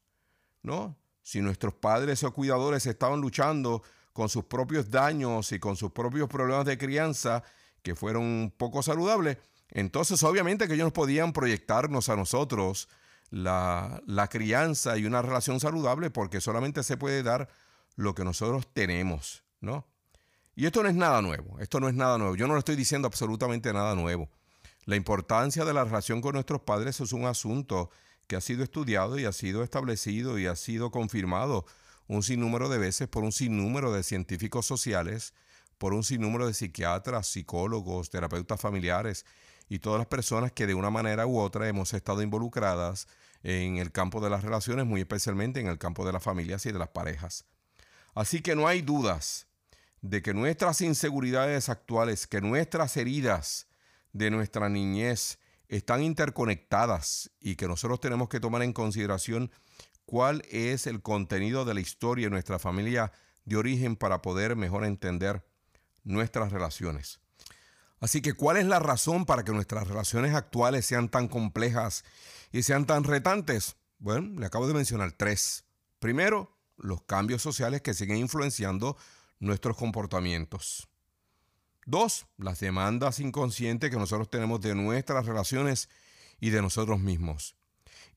¿no? 0.63 0.97
Si 1.21 1.41
nuestros 1.41 1.75
padres 1.75 2.23
o 2.23 2.33
cuidadores 2.33 2.87
estaban 2.87 3.21
luchando 3.21 3.83
con 4.13 4.29
sus 4.29 4.45
propios 4.45 4.89
daños 4.89 5.51
y 5.51 5.59
con 5.59 5.75
sus 5.75 5.91
propios 5.91 6.27
problemas 6.27 6.65
de 6.65 6.79
crianza 6.79 7.43
que 7.83 7.93
fueron 7.93 8.51
poco 8.57 8.81
saludables, 8.81 9.37
entonces 9.69 10.23
obviamente 10.23 10.67
que 10.67 10.73
ellos 10.73 10.91
podían 10.91 11.33
proyectarnos 11.33 12.09
a 12.09 12.15
nosotros 12.15 12.89
la, 13.29 14.01
la 14.07 14.27
crianza 14.27 14.97
y 14.97 15.05
una 15.05 15.21
relación 15.21 15.59
saludable 15.59 16.09
porque 16.09 16.41
solamente 16.41 16.81
se 16.81 16.97
puede 16.97 17.21
dar 17.21 17.47
lo 17.95 18.15
que 18.15 18.23
nosotros 18.23 18.73
tenemos, 18.73 19.43
¿no? 19.61 19.85
Y 20.55 20.65
esto 20.65 20.81
no 20.81 20.89
es 20.89 20.95
nada 20.95 21.21
nuevo, 21.21 21.59
esto 21.59 21.79
no 21.79 21.89
es 21.89 21.93
nada 21.93 22.17
nuevo, 22.17 22.35
yo 22.35 22.47
no 22.47 22.53
le 22.53 22.59
estoy 22.59 22.75
diciendo 22.75 23.07
absolutamente 23.07 23.71
nada 23.71 23.93
nuevo. 23.93 24.31
La 24.87 24.95
importancia 24.95 25.65
de 25.65 25.73
la 25.73 25.83
relación 25.83 26.21
con 26.21 26.35
nuestros 26.35 26.61
padres 26.61 27.01
es 27.01 27.11
un 27.11 27.25
asunto 27.25 27.91
que 28.25 28.37
ha 28.37 28.41
sido 28.41 28.63
estudiado 28.63 29.19
y 29.19 29.25
ha 29.25 29.33
sido 29.33 29.61
establecido 29.61 30.39
y 30.39 30.47
ha 30.47 30.55
sido 30.55 30.91
confirmado 30.91 31.65
un 32.07 32.23
sinnúmero 32.23 32.69
de 32.69 32.77
veces 32.77 33.09
por 33.09 33.25
un 33.25 33.33
sinnúmero 33.33 33.91
de 33.91 34.01
científicos 34.01 34.65
sociales, 34.65 35.33
por 35.77 35.93
un 35.93 36.05
sinnúmero 36.05 36.47
de 36.47 36.53
psiquiatras, 36.53 37.27
psicólogos, 37.27 38.09
terapeutas 38.09 38.61
familiares 38.61 39.25
y 39.67 39.79
todas 39.79 39.97
las 39.97 40.07
personas 40.07 40.53
que 40.53 40.67
de 40.67 40.73
una 40.73 40.89
manera 40.89 41.27
u 41.27 41.37
otra 41.37 41.67
hemos 41.67 41.93
estado 41.93 42.21
involucradas 42.21 43.09
en 43.43 43.79
el 43.79 43.91
campo 43.91 44.21
de 44.21 44.29
las 44.29 44.41
relaciones, 44.41 44.85
muy 44.85 45.01
especialmente 45.01 45.59
en 45.59 45.67
el 45.67 45.77
campo 45.77 46.05
de 46.05 46.13
las 46.13 46.23
familias 46.23 46.65
y 46.65 46.71
de 46.71 46.79
las 46.79 46.89
parejas. 46.89 47.43
Así 48.15 48.39
que 48.39 48.55
no 48.55 48.69
hay 48.69 48.83
dudas 48.83 49.47
de 50.01 50.21
que 50.21 50.33
nuestras 50.33 50.79
inseguridades 50.79 51.67
actuales, 51.67 52.25
que 52.25 52.39
nuestras 52.39 52.95
heridas, 52.95 53.67
de 54.17 54.31
nuestra 54.31 54.67
niñez 54.69 55.39
están 55.67 56.01
interconectadas 56.01 57.31
y 57.39 57.55
que 57.55 57.67
nosotros 57.67 57.99
tenemos 57.99 58.29
que 58.29 58.39
tomar 58.39 58.63
en 58.63 58.73
consideración 58.73 59.51
cuál 60.05 60.43
es 60.49 60.87
el 60.87 61.01
contenido 61.01 61.65
de 61.65 61.73
la 61.73 61.81
historia 61.81 62.27
de 62.27 62.31
nuestra 62.31 62.59
familia 62.59 63.11
de 63.45 63.57
origen 63.57 63.95
para 63.95 64.21
poder 64.21 64.55
mejor 64.55 64.85
entender 64.85 65.45
nuestras 66.03 66.51
relaciones. 66.51 67.19
Así 67.99 68.21
que, 68.21 68.33
¿cuál 68.33 68.57
es 68.57 68.65
la 68.65 68.79
razón 68.79 69.25
para 69.25 69.43
que 69.43 69.51
nuestras 69.51 69.87
relaciones 69.87 70.35
actuales 70.35 70.85
sean 70.85 71.09
tan 71.09 71.27
complejas 71.27 72.03
y 72.51 72.63
sean 72.63 72.85
tan 72.85 73.03
retantes? 73.03 73.75
Bueno, 73.97 74.39
le 74.39 74.45
acabo 74.45 74.67
de 74.67 74.73
mencionar 74.73 75.11
tres. 75.11 75.65
Primero, 75.99 76.57
los 76.77 77.01
cambios 77.01 77.41
sociales 77.41 77.81
que 77.81 77.93
siguen 77.93 78.17
influenciando 78.17 78.97
nuestros 79.39 79.75
comportamientos. 79.77 80.87
Dos, 81.87 82.27
las 82.37 82.59
demandas 82.59 83.21
inconscientes 83.21 83.89
que 83.89 83.95
nosotros 83.95 84.29
tenemos 84.29 84.59
de 84.59 84.75
nuestras 84.75 85.25
relaciones 85.25 85.87
y 86.37 86.49
de 86.49 86.61
nosotros 86.61 86.99
mismos. 86.99 87.55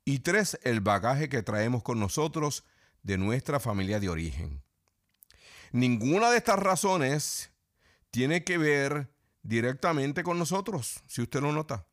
Y 0.04 0.18
tres, 0.18 0.58
el 0.64 0.80
bagaje 0.80 1.28
que 1.28 1.44
traemos 1.44 1.84
con 1.84 2.00
nosotros 2.00 2.64
de 3.04 3.16
nuestra 3.16 3.60
familia 3.60 4.00
de 4.00 4.08
origen. 4.08 4.64
Ninguna 5.70 6.32
de 6.32 6.38
estas 6.38 6.58
razones 6.58 7.52
tiene 8.10 8.42
que 8.42 8.58
ver 8.58 9.14
directamente 9.44 10.24
con 10.24 10.36
nosotros, 10.36 11.04
si 11.06 11.22
usted 11.22 11.40
lo 11.40 11.52
nota. 11.52 11.86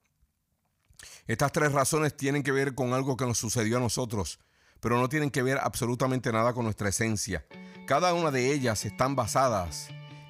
Estas 1.28 1.52
tres 1.52 1.74
razones 1.74 2.18
tienen 2.18 2.42
que 2.42 2.52
ver 2.52 2.74
con 2.74 2.94
algo 2.94 3.16
que 3.18 3.28
nos 3.28 3.38
sucedió 3.38 3.78
a 3.78 3.82
nosotros, 3.82 4.40
pero 4.80 5.00
no 5.00 5.10
tienen 5.10 5.30
que 5.30 5.44
ver 5.44 5.60
absolutamente 5.62 6.32
nada 6.32 6.54
con 6.54 6.64
nuestra 6.64 6.90
esencia. 6.90 7.46
Cada 7.86 8.16
una 8.16 8.32
de 8.32 8.52
ellas 8.52 8.84
están 8.84 9.16
basadas 9.16 9.90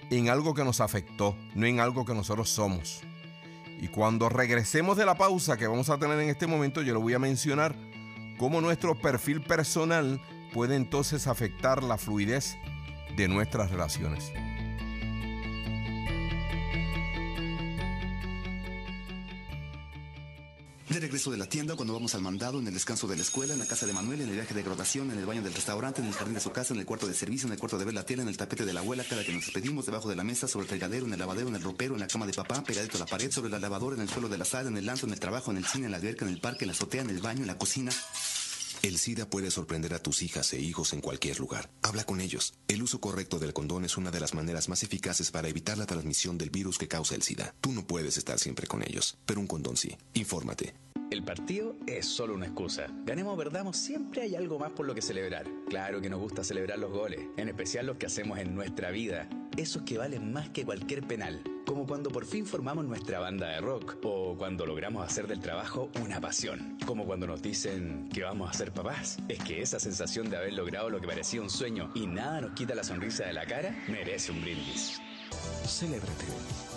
en 0.09 0.29
algo 0.29 0.53
que 0.53 0.63
nos 0.63 0.81
afectó, 0.81 1.35
no 1.55 1.65
en 1.65 1.79
algo 1.79 2.05
que 2.05 2.13
nosotros 2.13 2.49
somos. 2.49 3.01
Y 3.79 3.89
cuando 3.89 4.29
regresemos 4.29 4.97
de 4.97 5.05
la 5.05 5.17
pausa 5.17 5.57
que 5.57 5.67
vamos 5.67 5.89
a 5.89 5.97
tener 5.97 6.19
en 6.19 6.29
este 6.29 6.47
momento, 6.47 6.81
yo 6.81 6.93
le 6.93 6.99
voy 6.99 7.13
a 7.13 7.19
mencionar 7.19 7.75
cómo 8.37 8.61
nuestro 8.61 8.95
perfil 8.95 9.41
personal 9.41 10.21
puede 10.53 10.75
entonces 10.75 11.27
afectar 11.27 11.83
la 11.83 11.97
fluidez 11.97 12.57
de 13.15 13.27
nuestras 13.27 13.69
relaciones. 13.69 14.31
De 20.89 21.01
regreso 21.01 21.29
de 21.31 21.37
la 21.37 21.47
tienda, 21.47 21.75
cuando 21.75 21.93
vamos 21.93 22.15
al 22.15 22.21
mandado, 22.21 22.59
en 22.59 22.67
el 22.67 22.73
descanso 22.73 23.07
de 23.07 23.17
la 23.17 23.21
escuela, 23.21 23.51
en 23.51 23.59
la 23.59 23.67
casa 23.67 23.85
de 23.85 23.91
Manuel, 23.91 24.21
en 24.21 24.29
el 24.29 24.35
viaje 24.35 24.53
de 24.53 24.63
graduación, 24.63 25.11
en 25.11 25.19
el 25.19 25.25
baño 25.25 25.41
del 25.41 25.53
restaurante, 25.53 26.01
en 26.01 26.07
el 26.07 26.13
jardín 26.13 26.35
de 26.35 26.39
su 26.39 26.51
casa, 26.51 26.73
en 26.73 26.79
el 26.79 26.85
cuarto 26.85 27.07
de 27.07 27.13
servicio, 27.13 27.45
en 27.45 27.51
el 27.51 27.59
cuarto 27.59 27.77
de 27.77 27.83
ver 27.83 27.93
la 27.93 28.05
tele, 28.05 28.21
en 28.21 28.29
el 28.29 28.37
tapete 28.37 28.65
de 28.65 28.71
la 28.71 28.79
abuela, 28.79 29.03
cada 29.03 29.21
que 29.25 29.33
nos 29.33 29.43
despedimos, 29.43 29.85
debajo 29.85 30.07
de 30.07 30.15
la 30.15 30.23
mesa, 30.23 30.47
sobre 30.47 30.63
el 30.63 30.69
fregadero, 30.69 31.05
en 31.05 31.11
el 31.11 31.19
lavadero, 31.19 31.49
en 31.49 31.55
el 31.55 31.61
ropero, 31.61 31.95
en 31.95 31.99
la 31.99 32.07
cama 32.07 32.25
de 32.25 32.31
papá, 32.31 32.63
pegadito 32.63 32.95
a 32.95 33.01
la 33.01 33.05
pared, 33.05 33.29
sobre 33.29 33.49
la 33.49 33.59
lavadora, 33.59 33.97
en 33.97 34.03
el 34.03 34.09
suelo 34.09 34.29
de 34.29 34.37
la 34.37 34.45
sala, 34.45 34.69
en 34.69 34.77
el 34.77 34.85
lanzo, 34.85 35.07
en 35.07 35.11
el 35.11 35.19
trabajo, 35.19 35.51
en 35.51 35.57
el 35.57 35.65
cine, 35.65 35.87
en 35.87 35.91
la 35.91 35.97
alberca, 35.97 36.23
en 36.23 36.31
el 36.31 36.39
parque, 36.39 36.63
en 36.63 36.67
la 36.69 36.73
azotea, 36.73 37.01
en 37.01 37.09
el 37.09 37.19
baño, 37.19 37.41
en 37.41 37.47
la 37.47 37.57
cocina. 37.57 37.91
El 38.83 38.97
SIDA 38.97 39.29
puede 39.29 39.51
sorprender 39.51 39.93
a 39.93 39.99
tus 39.99 40.21
hijas 40.21 40.53
e 40.53 40.59
hijos 40.59 40.93
en 40.93 41.01
cualquier 41.01 41.39
lugar. 41.39 41.69
Habla 41.81 42.03
con 42.03 42.21
ellos. 42.21 42.53
El 42.67 42.83
uso 42.83 42.99
correcto 42.99 43.39
del 43.39 43.53
condón 43.53 43.85
es 43.85 43.97
una 43.97 44.11
de 44.11 44.19
las 44.19 44.33
maneras 44.33 44.69
más 44.69 44.83
eficaces 44.83 45.31
para 45.31 45.47
evitar 45.47 45.77
la 45.77 45.85
transmisión 45.85 46.37
del 46.37 46.49
virus 46.49 46.77
que 46.77 46.87
causa 46.87 47.15
el 47.15 47.23
SIDA. 47.23 47.55
Tú 47.59 47.71
no 47.71 47.85
puedes 47.85 48.17
estar 48.17 48.39
siempre 48.39 48.67
con 48.67 48.83
ellos, 48.83 49.17
pero 49.25 49.39
un 49.39 49.47
condón 49.47 49.77
sí. 49.77 49.97
Infórmate. 50.13 50.75
El 51.09 51.23
partido 51.23 51.75
es 51.87 52.05
solo 52.05 52.33
una 52.33 52.47
excusa. 52.47 52.87
Ganemos 53.05 53.33
o 53.33 53.37
perdamos, 53.37 53.77
siempre 53.77 54.23
hay 54.23 54.35
algo 54.35 54.59
más 54.59 54.71
por 54.73 54.85
lo 54.85 54.93
que 54.93 55.01
celebrar. 55.01 55.47
Claro 55.69 56.01
que 56.01 56.09
nos 56.09 56.19
gusta 56.19 56.43
celebrar 56.43 56.77
los 56.79 56.91
goles, 56.91 57.21
en 57.37 57.47
especial 57.47 57.85
los 57.85 57.97
que 57.97 58.07
hacemos 58.07 58.37
en 58.39 58.53
nuestra 58.53 58.91
vida. 58.91 59.29
Esos 59.57 59.81
que 59.81 59.97
valen 59.97 60.31
más 60.31 60.49
que 60.49 60.63
cualquier 60.63 61.01
penal. 61.07 61.41
Como 61.65 61.87
cuando 61.87 62.11
por 62.11 62.25
fin 62.25 62.45
formamos 62.45 62.85
nuestra 62.85 63.17
banda 63.19 63.49
de 63.49 63.59
rock 63.59 63.97
o 64.03 64.35
cuando 64.37 64.67
logramos 64.67 65.03
hacer 65.03 65.25
del 65.27 65.39
trabajo 65.39 65.89
una 65.99 66.21
pasión. 66.21 66.77
Como 66.85 67.05
cuando 67.05 67.25
nos 67.25 67.41
dicen 67.41 68.07
que 68.13 68.21
vamos 68.21 68.51
a 68.51 68.53
ser 68.53 68.71
papás. 68.71 69.17
Es 69.27 69.39
que 69.39 69.63
esa 69.63 69.79
sensación 69.79 70.29
de 70.29 70.37
haber 70.37 70.53
logrado 70.53 70.91
lo 70.91 71.01
que 71.01 71.07
parecía 71.07 71.41
un 71.41 71.49
sueño 71.49 71.89
y 71.95 72.05
nada 72.05 72.39
nos 72.41 72.51
quita 72.51 72.75
la 72.75 72.83
sonrisa 72.83 73.25
de 73.25 73.33
la 73.33 73.47
cara 73.47 73.75
merece 73.87 74.31
un 74.31 74.41
brindis. 74.41 75.01
Celébrate. 75.65 76.76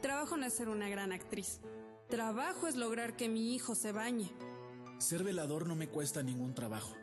Trabajo 0.00 0.36
no 0.36 0.46
es 0.46 0.54
ser 0.54 0.68
una 0.68 0.88
gran 0.88 1.12
actriz. 1.12 1.60
Trabajo 2.08 2.68
es 2.68 2.76
lograr 2.76 3.16
que 3.16 3.28
mi 3.28 3.54
hijo 3.54 3.74
se 3.74 3.92
bañe. 3.92 4.32
Ser 4.98 5.24
velador 5.24 5.66
no 5.66 5.74
me 5.74 5.88
cuesta 5.88 6.22
ningún 6.22 6.54
trabajo. 6.54 6.94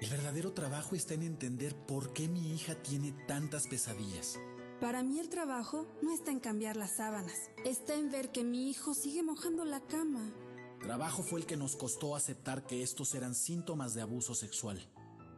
El 0.00 0.08
verdadero 0.08 0.52
trabajo 0.52 0.94
está 0.94 1.14
en 1.14 1.22
entender 1.22 1.74
por 1.74 2.12
qué 2.12 2.28
mi 2.28 2.54
hija 2.54 2.74
tiene 2.74 3.12
tantas 3.26 3.66
pesadillas. 3.66 4.38
Para 4.80 5.02
mí 5.02 5.18
el 5.18 5.28
trabajo 5.28 5.86
no 6.02 6.12
está 6.12 6.30
en 6.30 6.40
cambiar 6.40 6.76
las 6.76 6.96
sábanas, 6.96 7.50
está 7.64 7.94
en 7.94 8.10
ver 8.10 8.32
que 8.32 8.44
mi 8.44 8.70
hijo 8.70 8.94
sigue 8.94 9.22
mojando 9.22 9.64
la 9.64 9.80
cama. 9.80 10.32
Trabajo 10.80 11.22
fue 11.22 11.40
el 11.40 11.46
que 11.46 11.56
nos 11.56 11.76
costó 11.76 12.16
aceptar 12.16 12.66
que 12.66 12.82
estos 12.82 13.14
eran 13.14 13.34
síntomas 13.34 13.94
de 13.94 14.02
abuso 14.02 14.34
sexual. 14.34 14.86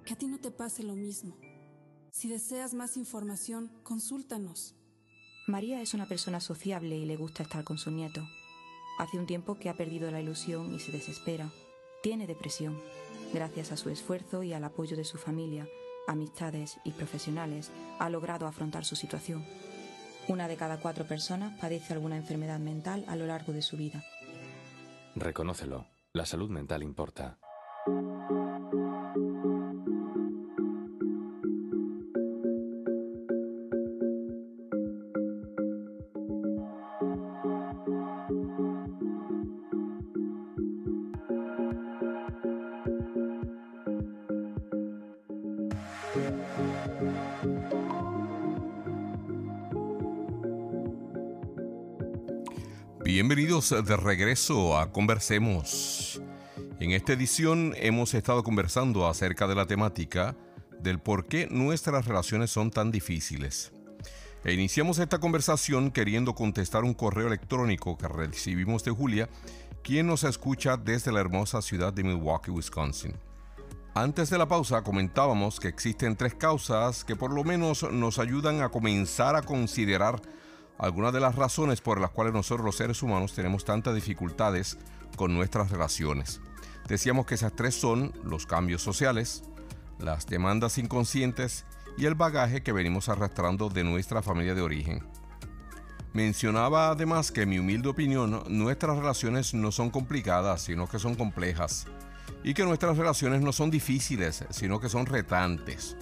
Que 0.05 0.15
a 0.15 0.19
ti 0.19 0.27
no 0.27 0.39
te 0.39 0.51
pase 0.51 0.83
lo 0.83 0.97
mismo. 0.97 1.37
Si 2.11 2.29
deseas 2.29 2.75
más 2.75 2.97
información, 2.97 3.71
consúltanos. 3.83 4.76
María 5.47 5.81
es 5.81 5.95
una 5.95 6.07
persona 6.07 6.41
sociable 6.41 6.97
y 6.97 7.05
le 7.05 7.17
gusta 7.17 7.45
estar 7.45 7.63
con 7.63 7.79
su 7.79 7.93
nieto. 7.93 8.27
Hace 8.99 9.17
un 9.17 9.27
tiempo 9.27 9.55
que 9.55 9.69
ha 9.69 9.75
perdido 9.75 10.11
la 10.11 10.21
ilusión 10.21 10.75
y 10.75 10.81
se 10.81 10.91
desespera. 10.91 11.51
Tiene 12.03 12.27
depresión. 12.27 12.81
Gracias 13.33 13.71
a 13.71 13.77
su 13.77 13.89
esfuerzo 13.89 14.43
y 14.43 14.53
al 14.53 14.65
apoyo 14.65 14.97
de 14.97 15.05
su 15.05 15.19
familia, 15.19 15.69
amistades 16.09 16.79
y 16.85 16.91
profesionales, 16.91 17.71
ha 18.01 18.11
logrado 18.11 18.49
afrontar 18.49 18.85
su 18.85 18.97
situación. 18.97 19.45
Una 20.27 20.49
de 20.49 20.57
cada 20.57 20.81
cuatro 20.81 21.07
personas 21.07 21.57
padece 21.61 21.93
alguna 21.93 22.17
enfermedad 22.17 22.59
mental 22.59 23.05
a 23.07 23.15
lo 23.15 23.27
largo 23.27 23.53
de 23.53 23.63
su 23.63 23.77
vida. 23.77 24.05
Reconócelo. 25.15 25.87
La 26.13 26.27
salud 26.27 26.51
mental 26.51 26.83
importa. 26.83 27.39
De 53.57 53.97
regreso 53.97 54.77
a 54.77 54.93
Conversemos. 54.93 56.21
En 56.79 56.91
esta 56.91 57.15
edición 57.15 57.73
hemos 57.77 58.13
estado 58.13 58.45
conversando 58.45 59.07
acerca 59.07 59.47
de 59.47 59.55
la 59.55 59.65
temática 59.65 60.37
del 60.79 60.99
por 60.99 61.25
qué 61.25 61.49
nuestras 61.51 62.05
relaciones 62.05 62.51
son 62.51 62.71
tan 62.71 62.91
difíciles. 62.91 63.73
E 64.45 64.53
iniciamos 64.53 64.99
esta 64.99 65.21
conversación 65.21 65.91
queriendo 65.91 66.35
contestar 66.35 66.85
un 66.85 66.93
correo 66.93 67.29
electrónico 67.29 67.97
que 67.97 68.09
recibimos 68.09 68.85
de 68.85 68.91
Julia, 68.91 69.31
quien 69.83 70.07
nos 70.07 70.25
escucha 70.25 70.77
desde 70.77 71.11
la 71.11 71.21
hermosa 71.21 71.63
ciudad 71.63 71.95
de 71.95 72.05
Milwaukee, 72.05 72.51
Wisconsin. 72.51 73.15
Antes 73.95 74.29
de 74.29 74.37
la 74.37 74.49
pausa 74.49 74.83
comentábamos 74.83 75.61
que 75.61 75.69
existen 75.69 76.15
tres 76.15 76.35
causas 76.35 77.07
que 77.07 77.17
por 77.17 77.33
lo 77.33 77.43
menos 77.43 77.91
nos 77.91 78.19
ayudan 78.19 78.61
a 78.61 78.69
comenzar 78.69 79.35
a 79.35 79.41
considerar 79.41 80.21
algunas 80.79 81.13
de 81.13 81.21
las 81.21 81.35
razones 81.35 81.81
por 81.81 82.01
las 82.01 82.11
cuales 82.11 82.35
nosotros 82.35 82.65
los 82.65 82.77
seres 82.77 83.03
humanos 83.03 83.35
tenemos 83.35 83.65
tantas 83.65 83.95
dificultades 83.95 84.79
con 85.17 85.35
nuestras 85.35 85.71
relaciones. 85.71 86.41
Decíamos 86.89 87.27
que 87.27 87.35
esas 87.35 87.55
tres 87.55 87.75
son 87.75 88.13
los 88.23 88.47
cambios 88.47 88.83
sociales, 88.83 89.45
las 89.99 90.27
demandas 90.27 90.79
inconscientes 90.79 91.65
y 91.97 92.07
el 92.07 92.15
bagaje 92.15 92.63
que 92.63 92.73
venimos 92.73 93.09
arrastrando 93.09 93.69
de 93.69 93.85
nuestra 93.85 94.23
familia 94.23 94.55
de 94.55 94.63
origen. 94.63 95.03
Mencionaba 96.13 96.91
además 96.91 97.31
que 97.31 97.43
en 97.43 97.51
mi 97.51 97.59
humilde 97.59 97.89
opinión 97.89 98.43
nuestras 98.49 98.97
relaciones 98.97 99.53
no 99.53 99.73
son 99.73 99.91
complicadas, 99.91 100.63
sino 100.63 100.89
que 100.89 100.99
son 100.99 101.15
complejas. 101.15 101.87
Y 102.43 102.55
que 102.55 102.65
nuestras 102.65 102.97
relaciones 102.97 103.43
no 103.43 103.53
son 103.53 103.71
difíciles, 103.71 104.45
sino 104.51 104.79
que 104.81 104.89
son 104.89 105.07
retantes. 105.07 105.97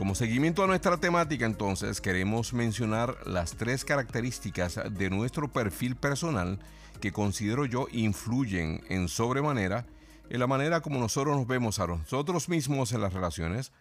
Como 0.00 0.14
seguimiento 0.14 0.64
a 0.64 0.66
nuestra 0.66 0.96
temática, 0.96 1.44
entonces, 1.44 2.00
queremos 2.00 2.54
mencionar 2.54 3.18
las 3.26 3.58
tres 3.58 3.84
características 3.84 4.80
de 4.90 5.10
nuestro 5.10 5.52
perfil 5.52 5.94
personal 5.94 6.58
que 7.02 7.12
considero 7.12 7.66
yo 7.66 7.86
influyen 7.92 8.82
en 8.88 9.08
sobremanera 9.08 9.84
en 10.30 10.40
la 10.40 10.46
manera 10.46 10.80
como 10.80 10.98
nosotros 10.98 11.36
nos 11.36 11.46
vemos 11.46 11.80
a 11.80 11.86
nosotros 11.86 12.48
mismos 12.48 12.92
en 12.92 13.02
las 13.02 13.12
relaciones, 13.12 13.72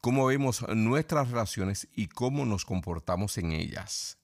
cómo 0.00 0.26
vemos 0.26 0.64
nuestras 0.68 1.32
relaciones 1.32 1.88
y 1.92 2.06
cómo 2.06 2.46
nos 2.46 2.64
comportamos 2.64 3.36
en 3.38 3.50
ellas. 3.50 4.18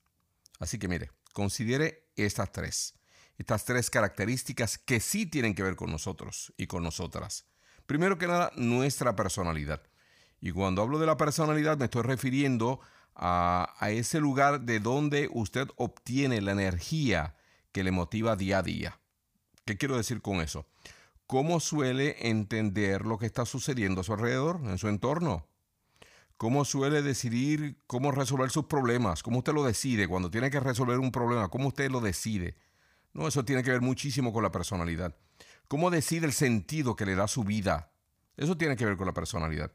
Así 0.60 0.78
que 0.78 0.86
mire, 0.86 1.10
considere 1.32 2.12
estas 2.14 2.52
tres, 2.52 2.94
estas 3.38 3.64
tres 3.64 3.90
características 3.90 4.78
que 4.78 5.00
sí 5.00 5.26
tienen 5.26 5.56
que 5.56 5.64
ver 5.64 5.74
con 5.74 5.90
nosotros 5.90 6.52
y 6.56 6.68
con 6.68 6.84
nosotras. 6.84 7.44
Primero 7.86 8.18
que 8.18 8.28
nada, 8.28 8.52
nuestra 8.54 9.16
personalidad. 9.16 9.89
Y 10.40 10.52
cuando 10.52 10.82
hablo 10.82 10.98
de 10.98 11.06
la 11.06 11.16
personalidad 11.16 11.76
me 11.78 11.84
estoy 11.84 12.02
refiriendo 12.02 12.80
a, 13.14 13.74
ese 13.90 14.20
lugar 14.20 14.62
de 14.62 14.80
donde 14.80 15.28
usted 15.32 15.68
obtiene 15.76 16.40
la 16.40 16.52
energía 16.52 17.34
que 17.72 17.84
le 17.84 17.90
motiva 17.90 18.36
día 18.36 18.58
a 18.58 18.62
día. 18.62 19.00
¿Qué 19.64 19.76
quiero 19.76 19.96
decir 19.96 20.22
con 20.22 20.40
eso? 20.40 20.66
¿Cómo 21.26 21.60
suele 21.60 22.28
entender 22.28 23.04
lo 23.04 23.18
que 23.18 23.26
está 23.26 23.44
sucediendo 23.44 24.00
a 24.00 24.04
su 24.04 24.14
alrededor, 24.14 24.60
en 24.64 24.78
su 24.78 24.88
entorno? 24.88 25.46
¿Cómo 26.38 26.64
suele 26.64 27.02
decidir 27.02 27.76
cómo 27.86 28.10
resolver 28.10 28.50
sus 28.50 28.64
problemas? 28.64 29.22
¿Cómo 29.22 29.38
usted 29.38 29.52
lo 29.52 29.62
decide 29.62 30.08
cuando 30.08 30.30
tiene 30.30 30.50
que 30.50 30.58
resolver 30.58 30.98
un 30.98 31.12
problema? 31.12 31.48
¿Cómo 31.48 31.68
usted 31.68 31.90
lo 31.90 32.00
decide? 32.00 32.56
No, 33.12 33.28
eso 33.28 33.44
tiene 33.44 33.62
que 33.62 33.70
ver 33.70 33.82
muchísimo 33.82 34.32
con 34.32 34.42
la 34.42 34.50
personalidad. 34.50 35.14
¿Cómo 35.68 35.90
decide 35.90 36.26
el 36.26 36.32
sentido 36.32 36.96
que 36.96 37.04
le 37.04 37.14
da 37.14 37.28
su 37.28 37.44
vida? 37.44 37.92
Eso 38.36 38.56
tiene 38.56 38.76
que 38.76 38.86
ver 38.86 38.96
con 38.96 39.06
la 39.06 39.12
personalidad. 39.12 39.70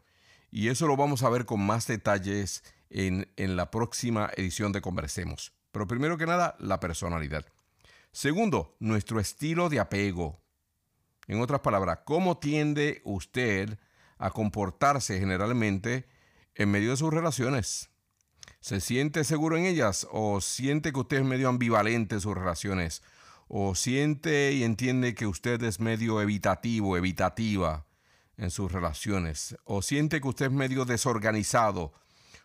Y 0.56 0.70
eso 0.70 0.88
lo 0.88 0.96
vamos 0.96 1.22
a 1.22 1.30
ver 1.30 1.46
con 1.46 1.60
más 1.60 1.86
detalles 1.86 2.64
en, 2.90 3.30
en 3.36 3.58
la 3.58 3.72
próxima 3.72 4.32
edición 4.38 4.72
de 4.72 4.80
Conversemos. 4.80 5.52
Pero 5.74 5.86
primero 5.86 6.18
que 6.18 6.26
nada, 6.26 6.56
la 6.60 6.80
personalidad. 6.80 7.46
Segundo, 8.14 8.78
nuestro 8.80 9.20
estilo 9.20 9.68
de 9.68 9.82
apego. 9.82 10.40
En 11.28 11.42
otras 11.42 11.60
palabras, 11.60 12.00
¿cómo 12.06 12.38
tiende 12.38 13.02
usted 13.04 13.78
a 14.18 14.32
comportarse 14.32 15.20
generalmente 15.20 16.08
en 16.54 16.72
medio 16.72 16.92
de 16.92 16.98
sus 16.98 17.14
relaciones? 17.14 17.90
¿Se 18.62 18.80
siente 18.80 19.26
seguro 19.26 19.58
en 19.58 19.66
ellas 19.66 20.08
o 20.10 20.40
siente 20.40 20.94
que 20.94 21.00
usted 21.02 21.18
es 21.18 21.26
medio 21.26 21.50
ambivalente 21.50 22.16
en 22.16 22.22
sus 22.22 22.34
relaciones? 22.34 23.04
¿O 23.50 23.76
siente 23.76 24.54
y 24.54 24.64
entiende 24.64 25.16
que 25.16 25.28
usted 25.28 25.62
es 25.64 25.82
medio 25.82 26.22
evitativo, 26.22 26.96
evitativa 26.96 27.85
en 28.38 28.52
sus 28.52 28.72
relaciones? 28.72 29.56
¿O 29.64 29.82
siente 29.82 30.22
que 30.22 30.28
usted 30.28 30.46
es 30.48 30.52
medio 30.52 30.86
desorganizado 30.86 31.94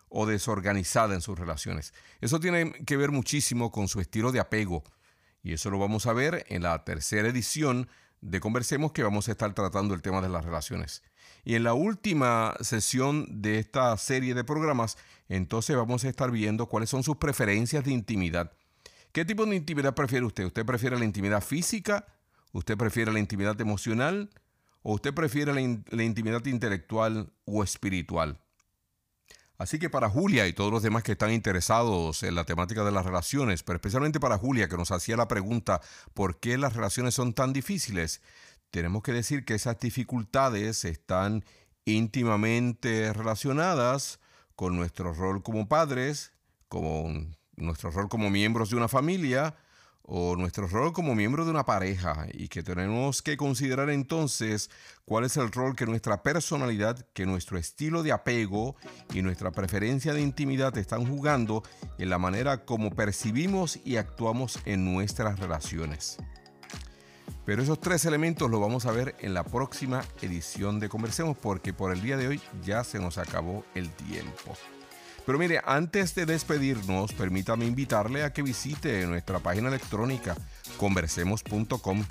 o 0.09 0.25
desorganizada 0.25 1.15
en 1.15 1.21
sus 1.21 1.37
relaciones? 1.37 1.93
Eso 2.19 2.39
tiene 2.39 2.71
que 2.85 2.97
ver 2.97 3.11
muchísimo 3.11 3.71
con 3.71 3.87
su 3.87 3.99
estilo 3.99 4.31
de 4.31 4.39
apego. 4.39 4.83
Y 5.43 5.53
eso 5.53 5.69
lo 5.69 5.79
vamos 5.79 6.05
a 6.05 6.13
ver 6.13 6.45
en 6.49 6.63
la 6.63 6.83
tercera 6.83 7.27
edición 7.27 7.87
de 8.21 8.39
Conversemos 8.39 8.91
que 8.91 9.03
vamos 9.03 9.27
a 9.27 9.31
estar 9.31 9.53
tratando 9.53 9.93
el 9.93 10.01
tema 10.01 10.21
de 10.21 10.29
las 10.29 10.45
relaciones. 10.45 11.03
Y 11.43 11.55
en 11.55 11.63
la 11.63 11.73
última 11.73 12.55
sesión 12.61 13.41
de 13.41 13.57
esta 13.57 13.97
serie 13.97 14.35
de 14.35 14.43
programas, 14.43 14.97
entonces 15.27 15.75
vamos 15.75 16.03
a 16.03 16.09
estar 16.09 16.29
viendo 16.29 16.67
cuáles 16.67 16.89
son 16.89 17.03
sus 17.03 17.17
preferencias 17.17 17.83
de 17.83 17.91
intimidad. 17.91 18.51
¿Qué 19.11 19.25
tipo 19.25 19.45
de 19.45 19.55
intimidad 19.55 19.95
prefiere 19.95 20.25
usted? 20.25 20.45
¿Usted 20.45 20.65
prefiere 20.65 20.97
la 20.99 21.05
intimidad 21.05 21.41
física? 21.41 22.05
¿Usted 22.53 22.77
prefiere 22.77 23.11
la 23.11 23.19
intimidad 23.19 23.59
emocional? 23.59 24.29
¿O 24.83 24.93
usted 24.93 25.13
prefiere 25.13 25.53
la, 25.53 26.03
intimidad 26.03 26.45
intelectual 26.45 27.31
o 27.45 27.63
espiritual? 27.63 28.39
Así 29.57 29.77
que 29.77 29.91
para 29.91 30.09
Julia 30.09 30.47
y 30.47 30.53
todos 30.53 30.71
los 30.71 30.81
demás 30.81 31.03
que 31.03 31.11
están 31.11 31.31
interesados 31.31 32.23
en 32.23 32.33
la 32.33 32.45
temática 32.45 32.83
de 32.83 32.91
las 32.91 33.05
relaciones, 33.05 33.61
pero 33.61 33.75
especialmente 33.75 34.19
para 34.19 34.39
Julia 34.39 34.67
que 34.67 34.77
nos 34.77 34.89
hacía 34.89 35.17
la 35.17 35.27
pregunta 35.27 35.81
¿por 36.15 36.39
qué 36.39 36.57
las 36.57 36.75
relaciones 36.75 37.13
son 37.13 37.33
tan 37.33 37.53
difíciles? 37.53 38.21
Tenemos 38.71 39.03
que 39.03 39.11
decir 39.11 39.45
que 39.45 39.53
esas 39.53 39.79
dificultades 39.79 40.83
están 40.83 41.45
íntimamente 41.85 43.13
relacionadas 43.13 44.19
con 44.55 44.75
nuestro 44.75 45.13
rol 45.13 45.43
como 45.43 45.67
padres, 45.67 46.33
con 46.67 47.37
nuestro 47.55 47.91
rol 47.91 48.09
como 48.09 48.29
miembros 48.31 48.71
de 48.71 48.77
una 48.77 48.87
familia, 48.87 49.55
o 50.03 50.35
nuestro 50.35 50.67
rol 50.67 50.93
como 50.93 51.15
miembro 51.15 51.45
de 51.45 51.51
una 51.51 51.65
pareja 51.65 52.27
y 52.31 52.47
que 52.47 52.63
tenemos 52.63 53.21
que 53.21 53.37
considerar 53.37 53.89
entonces 53.89 54.69
cuál 55.05 55.25
es 55.25 55.37
el 55.37 55.51
rol 55.51 55.75
que 55.75 55.85
nuestra 55.85 56.23
personalidad, 56.23 57.05
que 57.13 57.25
nuestro 57.25 57.57
estilo 57.57 58.03
de 58.03 58.11
apego 58.11 58.75
y 59.13 59.21
nuestra 59.21 59.51
preferencia 59.51 60.13
de 60.13 60.21
intimidad 60.21 60.77
están 60.77 61.05
jugando 61.05 61.63
en 61.97 62.09
la 62.09 62.17
manera 62.17 62.65
como 62.65 62.91
percibimos 62.91 63.79
y 63.85 63.97
actuamos 63.97 64.59
en 64.65 64.85
nuestras 64.85 65.39
relaciones. 65.39 66.17
Pero 67.45 67.63
esos 67.63 67.81
tres 67.81 68.05
elementos 68.05 68.49
los 68.49 68.61
vamos 68.61 68.85
a 68.85 68.91
ver 68.91 69.15
en 69.19 69.33
la 69.33 69.43
próxima 69.43 70.03
edición 70.21 70.79
de 70.79 70.89
Conversemos 70.89 71.37
porque 71.37 71.73
por 71.73 71.91
el 71.91 72.01
día 72.01 72.17
de 72.17 72.27
hoy 72.27 72.41
ya 72.63 72.83
se 72.83 72.99
nos 72.99 73.17
acabó 73.17 73.65
el 73.73 73.89
tiempo. 73.89 74.55
Pero 75.31 75.39
mire, 75.39 75.61
antes 75.65 76.13
de 76.13 76.25
despedirnos, 76.25 77.13
permítame 77.13 77.63
invitarle 77.63 78.25
a 78.25 78.33
que 78.33 78.41
visite 78.41 79.07
nuestra 79.07 79.39
página 79.39 79.69
electrónica 79.69 80.35
conversemos.com. 80.75 82.03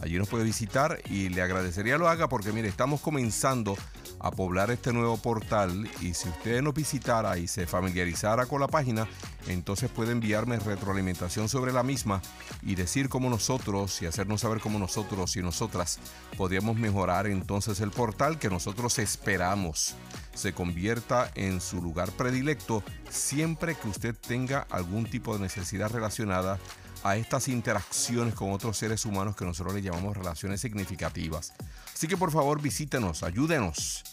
Allí 0.00 0.18
nos 0.18 0.28
puede 0.28 0.44
visitar 0.44 1.00
y 1.10 1.28
le 1.28 1.42
agradecería 1.42 1.98
lo 1.98 2.08
haga 2.08 2.28
porque 2.28 2.52
mire, 2.52 2.68
estamos 2.68 3.00
comenzando 3.00 3.76
a 4.22 4.30
poblar 4.30 4.70
este 4.70 4.92
nuevo 4.92 5.16
portal 5.16 5.88
y 6.00 6.14
si 6.14 6.28
usted 6.28 6.62
nos 6.62 6.74
visitara 6.74 7.38
y 7.38 7.48
se 7.48 7.66
familiarizara 7.66 8.46
con 8.46 8.60
la 8.60 8.68
página, 8.68 9.08
entonces 9.48 9.90
puede 9.90 10.12
enviarme 10.12 10.58
retroalimentación 10.60 11.48
sobre 11.48 11.72
la 11.72 11.82
misma 11.82 12.22
y 12.62 12.76
decir 12.76 13.08
cómo 13.08 13.28
nosotros 13.28 14.00
y 14.00 14.06
hacernos 14.06 14.40
saber 14.40 14.60
cómo 14.60 14.78
nosotros 14.78 15.36
y 15.36 15.42
nosotras 15.42 15.98
podríamos 16.36 16.76
mejorar 16.76 17.26
entonces 17.26 17.80
el 17.80 17.90
portal 17.90 18.38
que 18.38 18.48
nosotros 18.48 18.98
esperamos 19.00 19.96
se 20.34 20.52
convierta 20.52 21.30
en 21.34 21.60
su 21.60 21.82
lugar 21.82 22.10
predilecto 22.12 22.82
siempre 23.10 23.74
que 23.74 23.88
usted 23.88 24.14
tenga 24.14 24.66
algún 24.70 25.04
tipo 25.04 25.34
de 25.34 25.40
necesidad 25.42 25.90
relacionada 25.90 26.58
a 27.02 27.16
estas 27.16 27.48
interacciones 27.48 28.34
con 28.34 28.52
otros 28.52 28.76
seres 28.76 29.04
humanos 29.04 29.36
que 29.36 29.44
nosotros 29.44 29.74
le 29.74 29.82
llamamos 29.82 30.16
relaciones 30.16 30.60
significativas. 30.60 31.52
Así 31.92 32.06
que 32.06 32.16
por 32.16 32.30
favor 32.30 32.60
visítenos, 32.60 33.22
ayúdenos. 33.22 34.04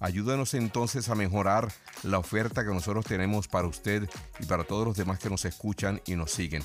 Ayúdenos 0.00 0.54
entonces 0.54 1.08
a 1.08 1.14
mejorar 1.14 1.68
la 2.02 2.18
oferta 2.18 2.64
que 2.64 2.72
nosotros 2.72 3.04
tenemos 3.04 3.48
para 3.48 3.68
usted 3.68 4.08
y 4.40 4.46
para 4.46 4.64
todos 4.64 4.86
los 4.86 4.96
demás 4.96 5.18
que 5.18 5.30
nos 5.30 5.44
escuchan 5.44 6.00
y 6.06 6.16
nos 6.16 6.32
siguen. 6.32 6.64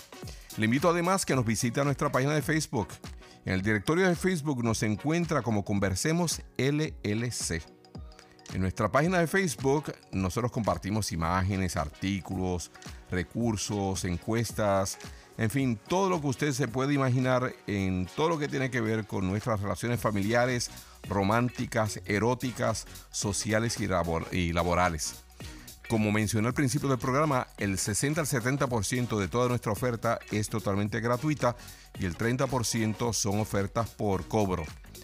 Le 0.58 0.66
invito 0.66 0.90
además 0.90 1.26
que 1.26 1.36
nos 1.36 1.46
visite 1.46 1.80
a 1.82 1.84
nuestra 1.84 2.12
página 2.12 2.34
de 2.34 2.42
Facebook. 2.42 2.88
En 3.46 3.54
el 3.54 3.62
directorio 3.62 4.08
de 4.08 4.16
Facebook 4.16 4.64
nos 4.64 4.82
encuentra 4.84 5.42
como 5.42 5.66
Conversemos 5.66 6.42
LLC. 6.58 7.62
En 8.54 8.62
nuestra 8.62 8.92
página 8.92 9.20
de 9.20 9.28
Facebook 9.28 9.94
nosotros 10.12 10.52
compartimos 10.52 11.12
imágenes, 11.12 11.76
artículos, 11.76 12.72
recursos, 13.10 14.06
encuestas, 14.06 15.00
en 15.38 15.50
fin, 15.50 15.80
todo 15.88 16.10
lo 16.10 16.22
que 16.22 16.28
usted 16.28 16.52
se 16.52 16.68
puede 16.68 16.94
imaginar 16.94 17.54
en 17.66 18.08
todo 18.16 18.30
lo 18.30 18.38
que 18.38 18.48
tiene 18.48 18.70
que 18.70 18.82
ver 18.82 19.08
con 19.08 19.28
nuestras 19.28 19.62
relaciones 19.62 20.00
familiares, 20.00 20.70
románticas, 21.10 22.02
eróticas, 22.06 22.86
sociales 23.12 23.78
y, 23.80 24.54
laborales. 24.54 25.16
Como 25.90 26.12
mencioné 26.12 26.48
al 26.48 26.54
principio 26.54 26.88
del 26.88 27.00
programa, 27.00 27.48
el 27.58 27.78
60 27.78 28.22
al 28.22 28.28
70% 28.28 29.20
de 29.20 29.28
toda 29.28 29.50
nuestra 29.50 29.72
oferta 29.72 30.20
es 30.32 30.50
totalmente 30.50 31.02
gratuita 31.02 31.56
y 32.00 32.06
el 32.06 32.16
30% 32.16 33.14
son 33.14 33.40
ofertas 33.40 33.90
por 33.90 34.28
cobro, 34.28 34.64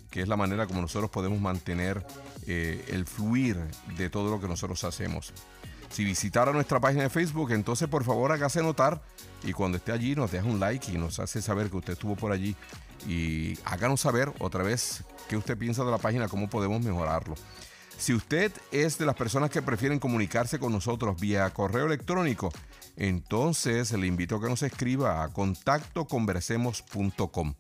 que 0.10 0.22
es 0.22 0.28
la 0.28 0.38
manera 0.38 0.68
como 0.68 0.82
nosotros 0.82 1.10
podemos 1.10 1.42
mantener 1.42 2.06
eh, 2.48 2.86
el 2.90 3.06
fluir 3.06 3.58
de 3.98 4.10
todo 4.10 4.30
lo 4.30 4.40
que 4.40 4.48
nosotros 4.48 4.84
hacemos. 4.84 5.34
Si 5.90 6.04
visitara 6.04 6.52
nuestra 6.52 6.80
página 6.80 7.04
de 7.04 7.10
Facebook, 7.10 7.52
entonces 7.52 7.88
por 7.88 8.04
favor 8.04 8.32
hágase 8.32 8.62
notar 8.62 9.02
y 9.44 9.54
cuando 9.54 9.78
esté 9.78 9.92
allí 9.92 10.16
nos 10.16 10.32
deja 10.32 10.46
un 10.46 10.60
like 10.60 10.92
y 10.92 10.98
nos 10.98 11.20
hace 11.20 11.42
saber 11.42 11.70
que 11.70 11.78
usted 11.78 11.94
estuvo 11.94 12.16
por 12.16 12.32
allí 12.32 12.56
y 13.08 13.58
háganos 13.66 14.02
saber 14.02 14.32
otra 14.40 14.64
vez 14.64 15.04
qué 15.28 15.38
usted 15.38 15.58
piensa 15.58 15.84
de 15.84 15.92
la 15.92 15.98
página, 15.98 16.28
cómo 16.28 16.50
podemos 16.50 16.82
mejorarlo. 16.82 17.36
Si 17.98 18.14
usted 18.14 18.52
es 18.72 18.98
de 18.98 19.06
las 19.06 19.16
personas 19.16 19.50
que 19.50 19.62
prefieren 19.62 20.00
comunicarse 20.00 20.58
con 20.58 20.72
nosotros 20.72 21.20
vía 21.20 21.50
correo 21.50 21.86
electrónico, 21.86 22.50
entonces 22.96 23.92
le 23.92 24.08
invito 24.08 24.38
a 24.38 24.42
que 24.42 24.48
nos 24.48 24.64
escriba 24.64 25.24
a 25.24 25.34
contactoconversemos.com. 25.34 27.56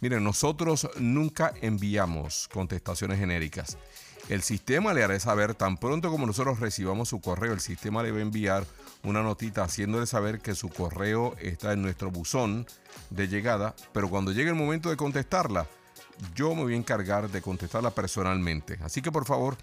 Miren, 0.00 0.24
nosotros 0.24 0.90
nunca 0.98 1.54
enviamos 1.62 2.48
contestaciones 2.52 3.18
genéricas. 3.18 3.78
El 4.28 4.42
sistema 4.42 4.92
le 4.92 5.04
hará 5.04 5.20
saber, 5.20 5.54
tan 5.54 5.76
pronto 5.76 6.10
como 6.10 6.26
nosotros 6.26 6.58
recibamos 6.58 7.08
su 7.08 7.20
correo, 7.20 7.52
el 7.52 7.60
sistema 7.60 8.02
le 8.02 8.10
va 8.10 8.18
a 8.18 8.22
enviar 8.22 8.66
una 9.04 9.22
notita 9.22 9.62
haciéndole 9.62 10.06
saber 10.06 10.40
que 10.40 10.56
su 10.56 10.68
correo 10.68 11.36
está 11.40 11.72
en 11.72 11.82
nuestro 11.82 12.10
buzón 12.10 12.66
de 13.10 13.28
llegada, 13.28 13.76
pero 13.92 14.10
cuando 14.10 14.32
llegue 14.32 14.48
el 14.48 14.56
momento 14.56 14.90
de 14.90 14.96
contestarla, 14.96 15.68
yo 16.34 16.56
me 16.56 16.62
voy 16.62 16.74
a 16.74 16.76
encargar 16.76 17.30
de 17.30 17.40
contestarla 17.40 17.90
personalmente. 17.90 18.78
Así 18.82 19.00
que 19.00 19.12
por 19.12 19.26
favor, 19.26 19.56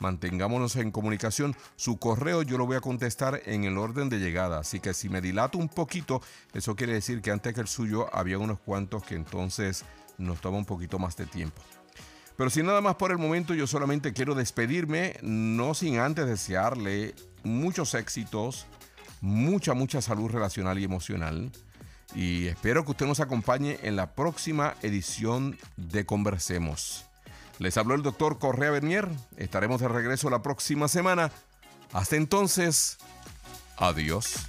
mantengámonos 0.00 0.76
en 0.76 0.90
comunicación. 0.90 1.56
Su 1.76 1.98
correo 1.98 2.42
yo 2.42 2.58
lo 2.58 2.66
voy 2.66 2.76
a 2.76 2.82
contestar 2.82 3.40
en 3.46 3.64
el 3.64 3.78
orden 3.78 4.10
de 4.10 4.18
llegada, 4.18 4.58
así 4.58 4.80
que 4.80 4.92
si 4.92 5.08
me 5.08 5.22
dilato 5.22 5.56
un 5.56 5.70
poquito, 5.70 6.20
eso 6.52 6.76
quiere 6.76 6.92
decir 6.92 7.22
que 7.22 7.30
antes 7.30 7.54
que 7.54 7.60
el 7.62 7.68
suyo 7.68 8.14
había 8.14 8.38
unos 8.38 8.58
cuantos 8.60 9.02
que 9.02 9.14
entonces 9.14 9.84
nos 10.18 10.42
toma 10.42 10.58
un 10.58 10.66
poquito 10.66 10.98
más 10.98 11.16
de 11.16 11.24
tiempo. 11.24 11.62
Pero 12.40 12.48
sin 12.48 12.64
nada 12.64 12.80
más 12.80 12.94
por 12.94 13.10
el 13.10 13.18
momento, 13.18 13.52
yo 13.52 13.66
solamente 13.66 14.14
quiero 14.14 14.34
despedirme, 14.34 15.18
no 15.20 15.74
sin 15.74 15.98
antes 15.98 16.26
desearle 16.26 17.14
muchos 17.42 17.92
éxitos, 17.92 18.64
mucha, 19.20 19.74
mucha 19.74 20.00
salud 20.00 20.30
relacional 20.30 20.78
y 20.78 20.84
emocional. 20.84 21.52
Y 22.14 22.46
espero 22.46 22.86
que 22.86 22.92
usted 22.92 23.04
nos 23.04 23.20
acompañe 23.20 23.78
en 23.82 23.94
la 23.94 24.14
próxima 24.14 24.74
edición 24.80 25.58
de 25.76 26.06
Conversemos. 26.06 27.04
Les 27.58 27.76
habló 27.76 27.94
el 27.94 28.02
doctor 28.02 28.38
Correa 28.38 28.70
Bernier. 28.70 29.06
Estaremos 29.36 29.82
de 29.82 29.88
regreso 29.88 30.30
la 30.30 30.40
próxima 30.40 30.88
semana. 30.88 31.30
Hasta 31.92 32.16
entonces, 32.16 32.96
adiós. 33.76 34.48